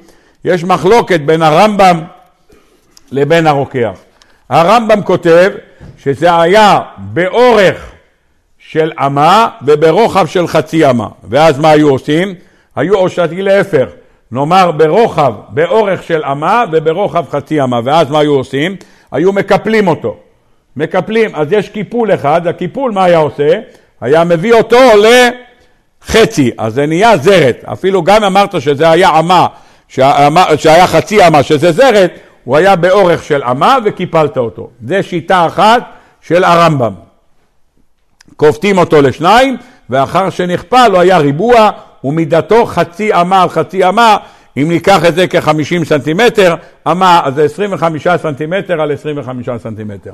[0.45, 2.01] יש מחלוקת בין הרמב"ם
[3.11, 3.97] לבין הרוקח.
[4.49, 5.51] הרמב"ם כותב
[5.97, 7.91] שזה היה באורך
[8.71, 11.07] של אמה וברוחב של חצי אמה.
[11.29, 12.35] ואז מה היו עושים?
[12.75, 13.87] היו עושים להפך,
[14.31, 17.79] נאמר ברוחב, באורך של אמה וברוחב חצי אמה.
[17.83, 18.75] ואז מה היו עושים?
[19.11, 20.17] היו מקפלים אותו.
[20.75, 23.49] מקפלים, אז יש קיפול אחד, הקיפול מה היה עושה?
[24.01, 24.79] היה מביא אותו
[26.03, 27.63] לחצי, אז זה נהיה זרת.
[27.65, 29.47] אפילו גם אמרת שזה היה אמה,
[30.57, 34.69] שהיה חצי אמה, שזה זרת, הוא היה באורך של אמה וקיפלת אותו.
[34.85, 35.83] זה שיטה אחת
[36.21, 37.06] של הרמב"ם.
[38.37, 39.57] כופתים אותו לשניים,
[39.89, 41.69] ואחר שנכפל הוא היה ריבוע,
[42.03, 44.17] ומידתו חצי אמה על חצי אמה,
[44.57, 46.55] אם ניקח את זה כ-50 סנטימטר,
[46.91, 50.13] אמה, אז זה 25 סנטימטר על 25 סנטימטר.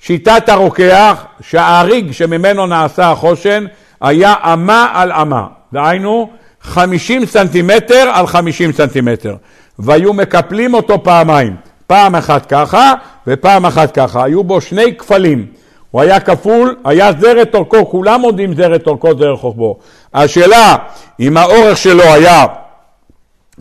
[0.00, 3.64] שיטת הרוקח, שהאריג שממנו נעשה החושן,
[4.00, 5.46] היה אמה על אמה.
[5.72, 6.30] דהיינו,
[6.62, 9.36] 50 סנטימטר על 50 סנטימטר.
[9.78, 11.56] והיו מקפלים אותו פעמיים.
[11.86, 12.92] פעם אחת ככה
[13.26, 14.24] ופעם אחת ככה.
[14.24, 15.46] היו בו שני כפלים.
[15.90, 19.78] הוא היה כפול, היה זרת אורכו, כולם עומדים זרת אורכו דרך רוחבו.
[20.14, 20.76] השאלה,
[21.20, 22.46] אם האורך שלו היה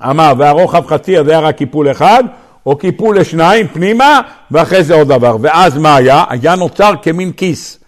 [0.03, 2.23] אמה והרוחב חצי, אז היה רק קיפול אחד,
[2.65, 4.21] או קיפול לשניים פנימה,
[4.51, 5.37] ואחרי זה עוד דבר.
[5.41, 6.23] ואז מה היה?
[6.29, 7.79] היה נוצר כמין כיס.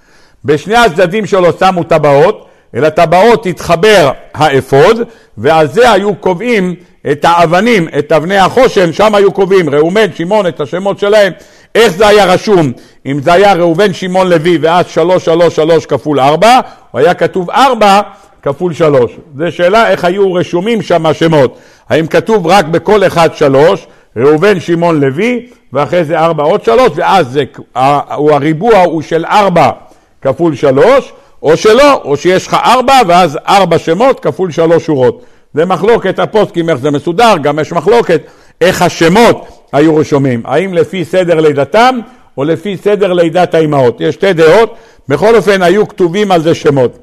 [0.46, 5.02] בשני הצדדים שלו שמו טבעות, אל הטבעות התחבר האפוד,
[5.38, 6.76] ועל זה היו קובעים
[7.12, 11.34] את האבנים, את אבני החושן, שם היו קובעים ראובן, שמעון, את השמות שלהם.
[11.76, 12.72] איך זה היה רשום?
[13.06, 16.60] אם זה היה ראובן, שמעון, לוי, ואז שלוש, שלוש, שלוש כפול ארבע,
[16.94, 18.02] או היה כתוב ארבע
[18.42, 19.12] כפול שלוש.
[19.38, 21.58] זו שאלה איך היו רשומים שם השמות.
[21.90, 27.28] האם כתוב רק בכל אחד שלוש, ראובן, שמעון, לוי, ואחרי זה ארבע עוד שלוש, ואז
[27.28, 27.44] זה,
[27.76, 29.70] הריבוע הוא של ארבע
[30.22, 31.14] כפול שלוש,
[31.44, 35.22] או שלא, או שיש לך ארבע, ואז ארבע שמות כפול שלוש שורות.
[35.54, 38.22] זה מחלוקת הפוסקים, איך זה מסודר, גם יש מחלוקת
[38.62, 42.00] איך השמות היו רשומים, האם לפי סדר לידתם
[42.38, 44.02] או לפי סדר לידת האימהות.
[44.02, 44.76] יש שתי דעות,
[45.08, 46.98] בכל אופן היו כתובים על זה שמות.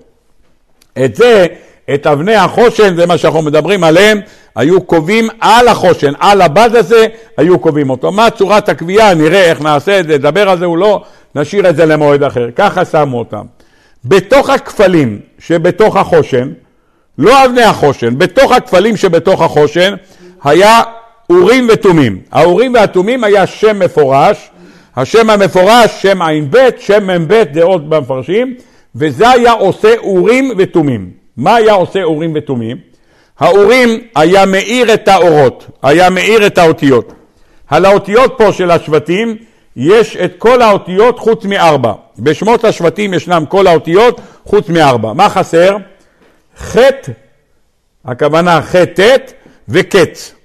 [1.04, 1.46] את זה,
[1.94, 4.20] את אבני החושן, זה מה שאנחנו מדברים עליהם,
[4.56, 7.06] היו קובעים על החושן, על הבד הזה,
[7.36, 8.12] היו קובעים אותו.
[8.12, 11.02] מה צורת הקביעה, נראה איך נעשה את זה, נדבר על זה או לא,
[11.34, 12.48] נשאיר את זה למועד אחר.
[12.56, 13.44] ככה שמו אותם.
[14.04, 16.48] בתוך הכפלים שבתוך החושן,
[17.18, 19.94] לא אבני החושן, בתוך הכפלים שבתוך החושן
[20.44, 20.82] היה
[21.30, 22.18] אורים ותומים.
[22.32, 24.50] האורים והתומים היה שם מפורש,
[24.96, 28.54] השם המפורש, שם ע"ב, שם מ"ב, דעות במפרשים,
[28.94, 31.10] וזה היה עושה אורים ותומים.
[31.36, 32.76] מה היה עושה אורים ותומים?
[33.38, 37.12] האורים היה מאיר את האורות, היה מאיר את האותיות.
[37.68, 39.36] על האותיות פה של השבטים
[39.76, 41.92] יש את כל האותיות חוץ מארבע.
[42.18, 45.12] בשמות השבטים ישנם כל האותיות חוץ מארבע.
[45.12, 45.76] מה חסר?
[46.58, 47.12] חטא,
[48.04, 49.16] הכוונה חטא
[49.68, 50.35] וקץ.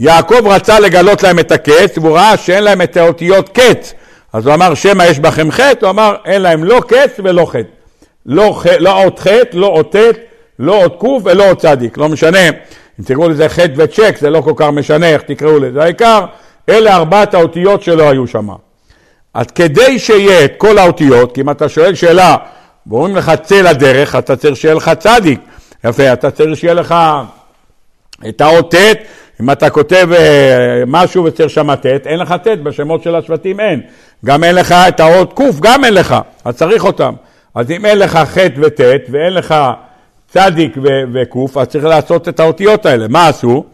[0.00, 3.94] יעקב רצה לגלות להם את הקץ, והוא ראה שאין להם את האותיות קץ.
[4.32, 5.86] אז הוא אמר, שמא יש בכם חטא?
[5.86, 7.68] הוא אמר, אין להם לא קץ ולא חטא.
[8.26, 10.18] לא, לא עוד חטא, לא עוד ט',
[10.58, 11.98] לא עוד ק' ולא עוד צדיק.
[11.98, 12.48] לא משנה,
[13.00, 15.82] אם תקראו לזה חטא וצ'ק, זה לא כל כך משנה איך תקראו לזה.
[15.82, 16.24] העיקר,
[16.68, 18.48] אלה ארבעת האותיות שלא היו שם.
[19.34, 22.36] אז כדי שיהיה את כל האותיות, כי אם אתה שואל שאלה
[22.86, 25.40] ואומרים לך צא לדרך, אתה צריך שיהיה לך צדיק.
[25.84, 26.94] יפה, אתה צריך שיהיה לך
[28.28, 28.74] את האות
[29.42, 33.80] אם אתה כותב אה, משהו וצריך שם ט', אין לך ט', בשמות של השבטים אין.
[34.24, 36.14] גם אין לך את האות ק', גם אין לך,
[36.44, 37.14] אז צריך אותם.
[37.54, 38.80] אז אם אין לך ח' וט'
[39.10, 39.54] ואין לך
[40.28, 40.76] צדיק
[41.14, 43.08] וק', אז צריך לעשות את האותיות האלה.
[43.08, 43.64] מה עשו?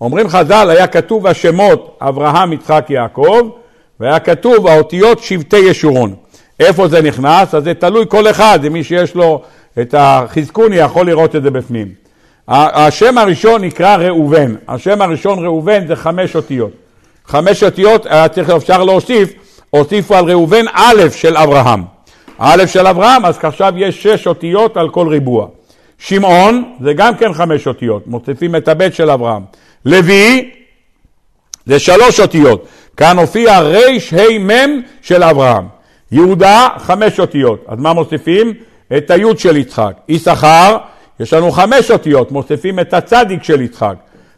[0.00, 3.48] אומרים חז"ל, היה כתוב השמות אברהם, יצחק, יעקב,
[4.00, 6.14] והיה כתוב האותיות שבטי ישורון.
[6.60, 7.54] איפה זה נכנס?
[7.54, 9.42] אז זה תלוי כל אחד, מי שיש לו
[9.80, 12.05] את החזקוני יכול לראות את זה בפנים.
[12.48, 16.70] השם הראשון נקרא ראובן, השם הראשון ראובן זה חמש אותיות.
[17.26, 19.32] חמש אותיות, צריך, אפשר להוסיף,
[19.70, 21.82] הוסיפו על ראובן א' של אברהם.
[22.38, 25.46] א' של אברהם, אז עכשיו יש שש אותיות על כל ריבוע.
[25.98, 29.42] שמעון זה גם כן חמש אותיות, מוסיפים את הבית של אברהם.
[29.84, 30.50] לוי
[31.66, 32.66] זה שלוש אותיות,
[32.96, 35.64] כאן הופיע רמ של אברהם.
[36.12, 38.52] יהודה חמש אותיות, אז מה מוסיפים?
[38.96, 39.92] את היוד של יצחק.
[40.08, 40.76] יששכר,
[41.20, 43.94] יש לנו חמש אותיות, מוסיפים את הצדיק של יצחק.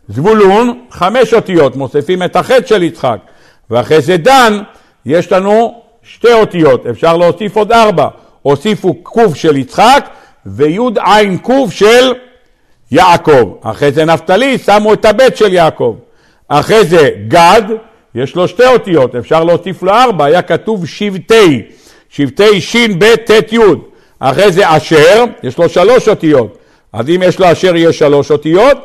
[0.09, 3.19] זבולון, חמש אותיות, מוסיפים את החטא של יצחק.
[3.71, 4.59] ואחרי זה דן,
[5.07, 8.09] יש לנו שתי אותיות, אפשר להוסיף עוד ארבע.
[8.43, 10.09] הוסיפו קוף של יצחק
[10.47, 12.13] ויוד עין קוף של
[12.91, 13.55] יעקב.
[13.63, 15.97] אחרי זה נפתלי, שמו את הבית של יעקב.
[16.49, 17.63] אחרי זה גד,
[18.15, 21.63] יש לו שתי אותיות, אפשר להוסיף לו ארבע, היה כתוב שבטי,
[22.09, 23.59] שבטי שין, ב', ט', י'.
[24.19, 26.59] אחרי זה אשר, יש לו שלוש אותיות.
[26.93, 28.79] אז אם יש לו אשר יהיה שלוש אותיות,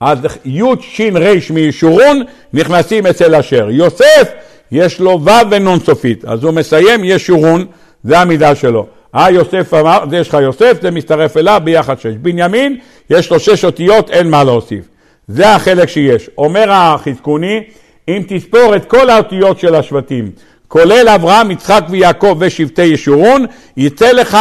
[0.00, 3.68] אז י' ש' ר' מישורון נכנסים אצל אשר.
[3.70, 4.32] יוסף
[4.72, 7.66] יש לו ו' ונון סופית, אז הוא מסיים ישורון,
[8.04, 8.86] זה המידה שלו.
[9.14, 12.06] אה יוסף אמר, זה יש לך יוסף, זה מצטרף אליו ביחד שש.
[12.06, 12.78] בנימין,
[13.10, 14.84] יש לו שש אותיות, אין מה להוסיף.
[15.28, 16.30] זה החלק שיש.
[16.38, 17.60] אומר החזקוני,
[18.08, 20.30] אם תספור את כל האותיות של השבטים,
[20.68, 23.46] כולל אברהם, יצחק ויעקב ושבטי ישורון,
[23.76, 24.38] יצא לך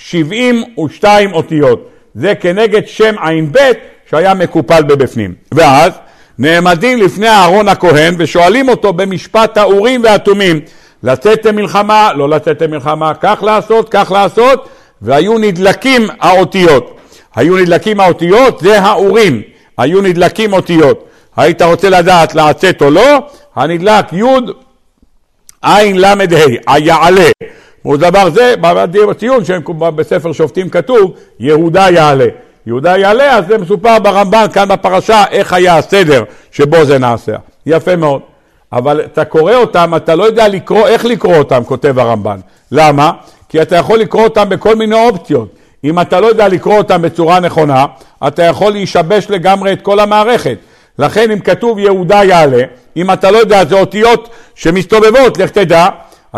[0.00, 1.88] 72 אותיות.
[2.14, 3.58] זה כנגד שם ע"ב
[4.10, 5.34] שהיה מקופל בבפנים.
[5.54, 5.92] ואז
[6.38, 10.60] נעמדים לפני אהרון הכהן ושואלים אותו במשפט האורים והתומים,
[11.02, 14.68] לצאת למלחמה, לא לצאת למלחמה, כך לעשות, כך לעשות,
[15.02, 16.96] והיו נדלקים האותיות.
[17.34, 19.42] היו נדלקים האותיות, זה האורים,
[19.78, 21.08] היו נדלקים אותיות.
[21.36, 23.18] היית רוצה לדעת לצאת או לא,
[23.56, 24.24] הנדלק י'
[25.62, 26.14] עין ל"ה,
[26.66, 27.30] היעלה.
[27.86, 28.54] דבר זה,
[29.08, 29.42] בציון
[29.96, 32.26] בספר שופטים כתוב, יהודה יעלה.
[32.66, 37.32] יהודה יעלה, אז זה מסופר ברמב"ן כאן בפרשה איך היה הסדר שבו זה נעשה.
[37.66, 38.20] יפה מאוד.
[38.72, 42.40] אבל אתה קורא אותם, אתה לא יודע לקרוא, איך לקרוא אותם, כותב הרמב"ן.
[42.72, 43.12] למה?
[43.48, 45.54] כי אתה יכול לקרוא אותם בכל מיני אופציות.
[45.84, 47.86] אם אתה לא יודע לקרוא אותם בצורה נכונה,
[48.26, 50.58] אתה יכול להישבש לגמרי את כל המערכת.
[50.98, 52.62] לכן אם כתוב יהודה יעלה,
[52.96, 55.86] אם אתה לא יודע, זה אותיות שמסתובבות, לך תדע,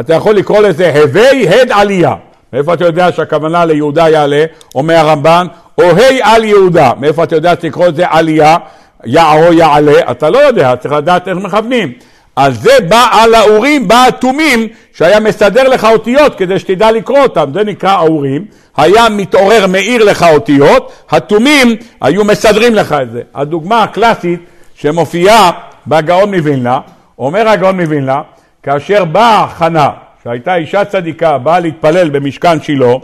[0.01, 2.15] אתה יכול לקרוא לזה הווי הד עלייה.
[2.53, 5.47] מאיפה אתה יודע שהכוונה ליהודה יעלה, אומר הרמב"ן,
[5.79, 6.93] או ה' על יהודה.
[7.01, 8.57] מאיפה אתה יודע שתקרוא את זה עלייה,
[9.05, 10.11] יערו יעלה?
[10.11, 11.93] אתה לא יודע, צריך לדעת איך מכוונים.
[12.37, 17.51] אז זה בא על האורים, בא התומים, שהיה מסדר לך אותיות כדי שתדע לקרוא אותם,
[17.55, 18.45] זה נקרא האורים,
[18.77, 23.21] היה מתעורר, מאיר לך אותיות, התומים היו מסדרים לך את זה.
[23.35, 24.41] הדוגמה הקלאסית
[24.75, 25.51] שמופיעה
[25.87, 26.79] בגאון מווילנה,
[27.19, 28.21] אומר הגאון מווילנה,
[28.63, 29.91] כאשר באה חנה,
[30.25, 32.95] שהייתה אישה צדיקה, באה להתפלל במשכן שילה,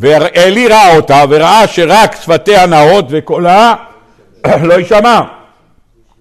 [0.00, 3.74] ואלי ראה אותה וראה שרק שפתיה נאות וקולה
[4.68, 5.20] לא יישמע.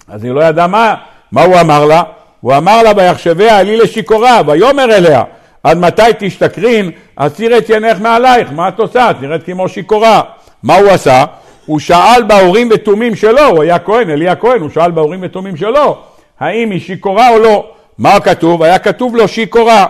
[0.07, 0.95] אז היא לא ידעה מה,
[1.31, 2.03] מה הוא אמר לה?
[2.41, 5.23] הוא אמר לה ויחשביה אלי לשיכורה ויאמר אליה
[5.63, 9.11] עד מתי תשתכרין אסיר את ינך מעלייך מה את עושה?
[9.11, 10.21] את נראית כמו שיכורה.
[10.63, 11.25] מה הוא עשה?
[11.65, 15.97] הוא שאל בהורים ותומים שלו, הוא היה כהן, אלי הכהן, הוא שאל בהורים ותומים שלו
[16.39, 17.69] האם היא שיכורה או לא.
[17.97, 18.63] מה כתוב?
[18.63, 19.85] היה כתוב לו שיכורה.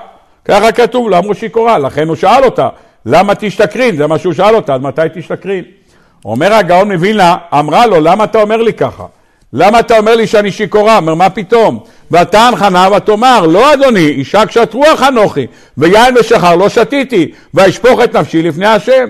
[0.45, 2.69] ככה כתוב לו, אמרו שיכורה, לכן הוא שאל אותה
[3.05, 3.97] למה תשתכרין?
[3.97, 5.63] זה מה שהוא שאל אותה, אז מתי תשתכרין?
[6.25, 9.05] אומר הגאון מווילנה, אמרה לו, למה אתה אומר לי ככה?
[9.53, 10.97] למה אתה אומר לי שאני שיכורה?
[10.97, 11.79] אומר, מה פתאום?
[12.11, 15.47] ותען חנה ותאמר, לא אדוני, אישה קשת רוח אנוכי,
[15.77, 19.07] ויין ושחר לא שתיתי, ואשפוך את נפשי לפני השם.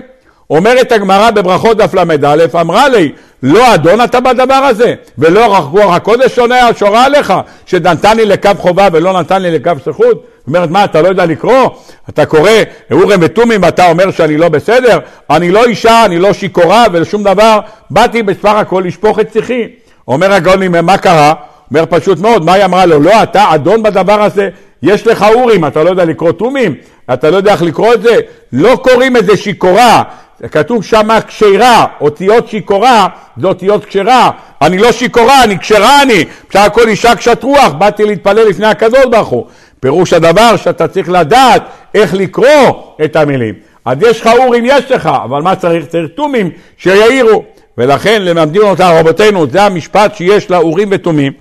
[0.50, 6.34] אומרת הגמרא בברכות דף ל"א, אמרה לי, לא אדון אתה בדבר הזה, ולא רוח הקודש
[6.34, 7.32] שונה שורה עליך,
[7.66, 10.26] שנתן לי לקו חובה ולא נתן לי לקו זכות?
[10.46, 11.68] אומרת, מה, אתה לא יודע לקרוא?
[12.08, 12.50] אתה קורא
[12.92, 14.98] אורם ותומים ואתה אומר שאני לא בסדר?
[15.30, 19.62] אני לא אישה, אני לא שיכורה ולשום דבר, באתי בסך הכל לשפוך את שיחי.
[20.08, 21.34] אומר הגאונים, מה קרה?
[21.70, 23.00] אומר פשוט מאוד, מה היא אמרה לו?
[23.00, 24.48] לא, אתה אדון בדבר הזה,
[24.82, 26.74] יש לך אורים, אתה לא יודע לקרוא תומים?
[27.12, 28.16] אתה לא יודע איך לקרוא את זה?
[28.52, 30.02] לא קוראים את זה שיכורה,
[30.50, 34.30] כתוב שם כשרה, אותיות שיכורה זה אותיות כשרה.
[34.62, 36.24] אני לא שיכורה, אני כשרה אני.
[36.50, 39.46] בסך הכל אישה קשת רוח, באתי להתפלל לפני הקדוש ברוך הוא.
[39.80, 41.62] פירוש הדבר שאתה צריך לדעת
[41.94, 43.54] איך לקרוא את המילים.
[43.84, 45.86] אז יש לך אורים, יש לך, אבל מה צריך?
[45.86, 47.44] צריך תומים שיעירו.
[47.78, 51.32] ולכן למדדים אותה רבותינו, זה המשפט שיש לאורים ותומים.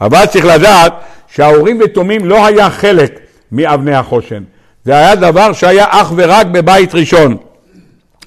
[0.00, 0.92] אבל צריך לדעת
[1.34, 3.20] שהאורים ותומים לא היה חלק
[3.52, 4.42] מאבני החושן.
[4.84, 7.36] זה היה דבר שהיה אך ורק בבית ראשון.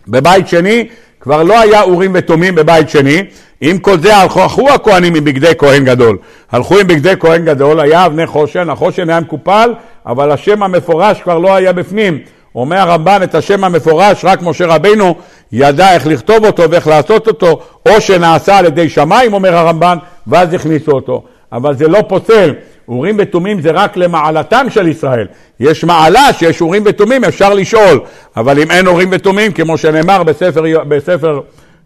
[0.08, 0.88] בבית שני
[1.20, 3.24] כבר לא היה אורים ותומים בבית שני,
[3.62, 6.18] עם כל זה הלכו הכהנים עם בגדי כהן גדול.
[6.51, 9.74] הלכו עם בגדי כהן גדול, היה אבני חושן, החושן היה מקופל,
[10.06, 12.20] אבל השם המפורש כבר לא היה בפנים.
[12.56, 15.16] אומר הרמב"ן את השם המפורש, רק משה רבינו
[15.51, 19.97] ידע איך לכתוב אותו ואיך לעשות אותו, או שנעשה על ידי שמיים, אומר הרמב"ן,
[20.28, 21.24] ואז הכניסו אותו.
[21.51, 22.54] אבל זה לא פוסל.
[22.88, 25.27] אורים ותומים זה רק למעלתם של ישראל.
[25.59, 27.99] יש מעלה שיש אורים ותומים, אפשר לשאול.
[28.38, 31.39] אבל אם אין אורים ותומים, כמו שנאמר בספר, בספר,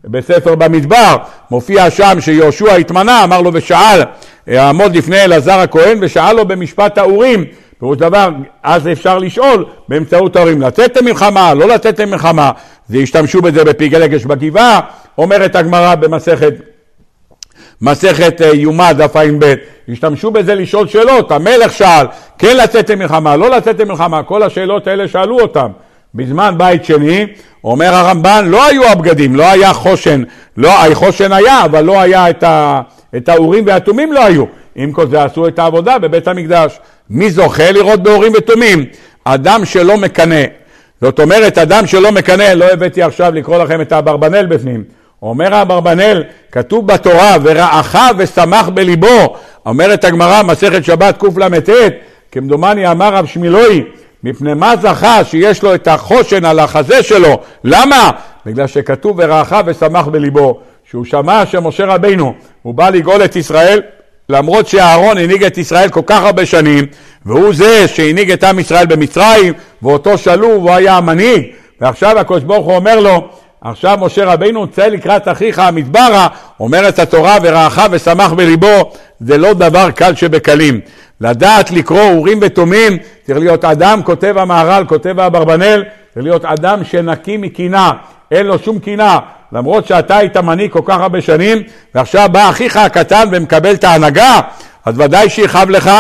[0.04, 1.16] בספר במדבר,
[1.52, 4.02] מופיע שם שיהושע התמנה, אמר לו ושאל,
[4.48, 7.46] יעמוד לפני אלעזר הכהן ושאל לו במשפט האורים.
[7.80, 8.30] פירוש דבר,
[8.64, 12.52] אז אפשר לשאול באמצעות ההורים, לצאת למלחמה, לא לצאת למלחמה,
[12.88, 14.80] זה השתמשו בזה בפגלגש בגבעה,
[15.18, 16.54] אומרת הגמרא במסכת
[17.82, 19.54] מסכת אה, יומא דף ע"ב,
[19.90, 22.06] השתמשו בזה לשאול שאלות, המלך שאל,
[22.38, 25.68] כן לצאת למלחמה, לא לצאת למלחמה, כל השאלות האלה שאלו אותם.
[26.16, 27.26] בזמן בית שני,
[27.64, 30.24] אומר הרמב"ן, לא היו הבגדים, לא היה חושן,
[30.58, 32.82] לא, חושן היה, אבל לא היה את, ה,
[33.18, 34.46] את האורים והתומים לא היו.
[34.76, 36.80] עם כל זה עשו את העבודה בבית המקדש.
[37.10, 38.86] מי זוכה לראות באורים ותומים?
[39.24, 40.44] אדם שלא מקנא.
[41.02, 44.84] זאת אומרת, אדם שלא מקנא, לא הבאתי עכשיו לקרוא לכם את האברבנל בפנים.
[45.22, 49.36] אומר אברבנאל, כתוב בתורה, ורעך ושמח בליבו.
[49.66, 51.94] אומרת הגמרא, מסכת שבת קלט,
[52.32, 53.84] כמדומני אמר רב שמילואי,
[54.24, 57.40] מפני מה זכה שיש לו את החושן על החזה שלו?
[57.64, 58.12] למה?
[58.46, 60.60] בגלל שכתוב ורעך ושמח בליבו.
[60.90, 63.82] שהוא שמע שמשה רבינו, הוא בא לגאול את ישראל,
[64.30, 66.86] למרות שאהרון הנהיג את ישראל כל כך הרבה שנים,
[67.26, 71.46] והוא זה שהנהיג את עם ישראל במצרים, ואותו שלו, והוא היה המנהיג,
[71.82, 73.30] ועכשיו הקדוש ברוך הוא אומר לו,
[73.70, 76.28] עכשיו משה רבינו צא לקראת אחיך המדברה,
[76.60, 80.80] אומרת התורה ורעך ושמח בליבו, זה לא דבר קל שבקלים.
[81.22, 87.38] לדעת לקרוא אורים ותומים, צריך להיות אדם, כותב המהר"ל, כותב אברבנאל, צריך להיות אדם שנקי
[87.38, 87.92] מקנאה,
[88.32, 89.20] אין לו שום קנאה.
[89.52, 91.58] למרות שאתה היית מנהיג כל כך הרבה שנים,
[91.96, 94.40] ועכשיו בא אחיך הקטן ומקבל את ההנהגה,
[94.86, 95.92] אז ודאי שיכאב לך,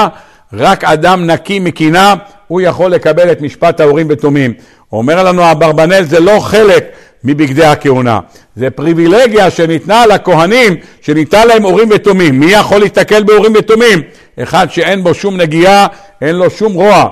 [0.53, 2.13] רק אדם נקי מקנאה,
[2.47, 4.53] הוא יכול לקבל את משפט האורים ותומים.
[4.91, 6.85] אומר לנו אברבנאל, זה לא חלק
[7.27, 8.19] מבגדי הכהונה.
[8.55, 12.39] זה פריבילגיה שניתנה לכהנים, שניתן להם אורים ותומים.
[12.39, 14.01] מי יכול להסתכל באורים ותומים?
[14.43, 15.87] אחד שאין בו שום נגיעה,
[16.21, 17.09] אין לו שום רוע.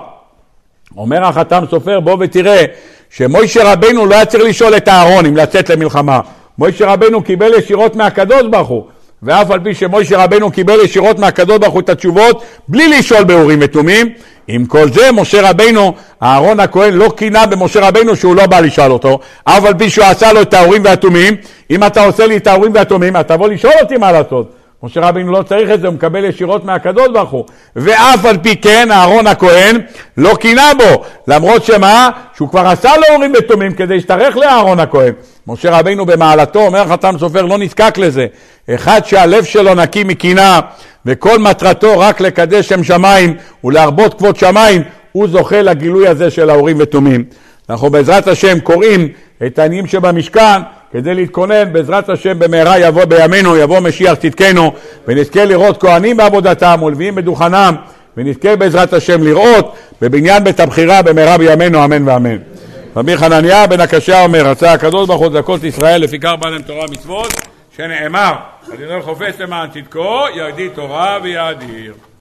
[0.98, 2.66] אומר החתם סופר, בוא ותראה
[3.10, 6.20] שמוישה רבנו לא היה צריך לשאול את אהרון אם לצאת למלחמה.
[6.58, 8.88] מוישה רבנו קיבל ישירות מהקדוש ברוך הוא.
[9.26, 13.60] ואף על פי שמוישה רבנו קיבל ישירות מהקדוש ברוך הוא את התשובות, בלי לשאול באורים
[13.62, 14.10] ותומים,
[14.48, 18.92] עם כל זה, משה רבינו, אהרון הכהן לא קינה במשה רבינו שהוא לא בא לשאול
[18.92, 21.36] אותו, אף על פי שהוא עשה לו את האורים והתומים,
[21.72, 24.55] אם אתה עושה לי את האורים והתומים, אתה תבוא לשאול אותי מה לעשות.
[24.84, 27.46] משה רבינו לא צריך את זה, הוא מקבל ישירות מהקדוש ברוך הוא.
[27.76, 29.82] ואף על פי כן, אהרון הכהן
[30.18, 32.10] לא קינה בו, למרות שמה?
[32.36, 35.14] שהוא כבר עשה לו הורים ותומים כדי להשתרך לאהרון הכהן.
[35.48, 38.26] משה רבינו במעלתו, אומר חתם סופר, לא נזקק לזה.
[38.70, 40.60] אחד שהלב שלו נקי מקנאה,
[41.06, 46.78] וכל מטרתו רק לקדש שם שמיים ולהרבות כבוד שמיים, הוא זוכה לגילוי הזה של ההורים
[46.80, 47.24] ותומים.
[47.70, 49.08] אנחנו בעזרת השם קוראים
[49.46, 50.62] את העניים שבמשכן
[50.96, 54.74] כדי להתכונן, בעזרת השם במהרה יבוא בימינו, יבוא משיח צדקנו,
[55.08, 57.76] ונזכה לראות כהנים בעבודתם ולוויים בדוכנם,
[58.18, 62.38] ונזכה בעזרת השם לראות בבניין בית הבחירה במהרה בימינו, אמן ואמן.
[62.96, 66.86] רבי חנניה בן הקשה אומר, רצה הקדוש ברוך הוא לזכות ישראל לפיכך בא להם תורה
[66.90, 67.34] ומצוות,
[67.78, 68.34] שנאמר,
[68.74, 71.94] אדוני חופש למען צדקו, יגדיל תורה ויאדיר.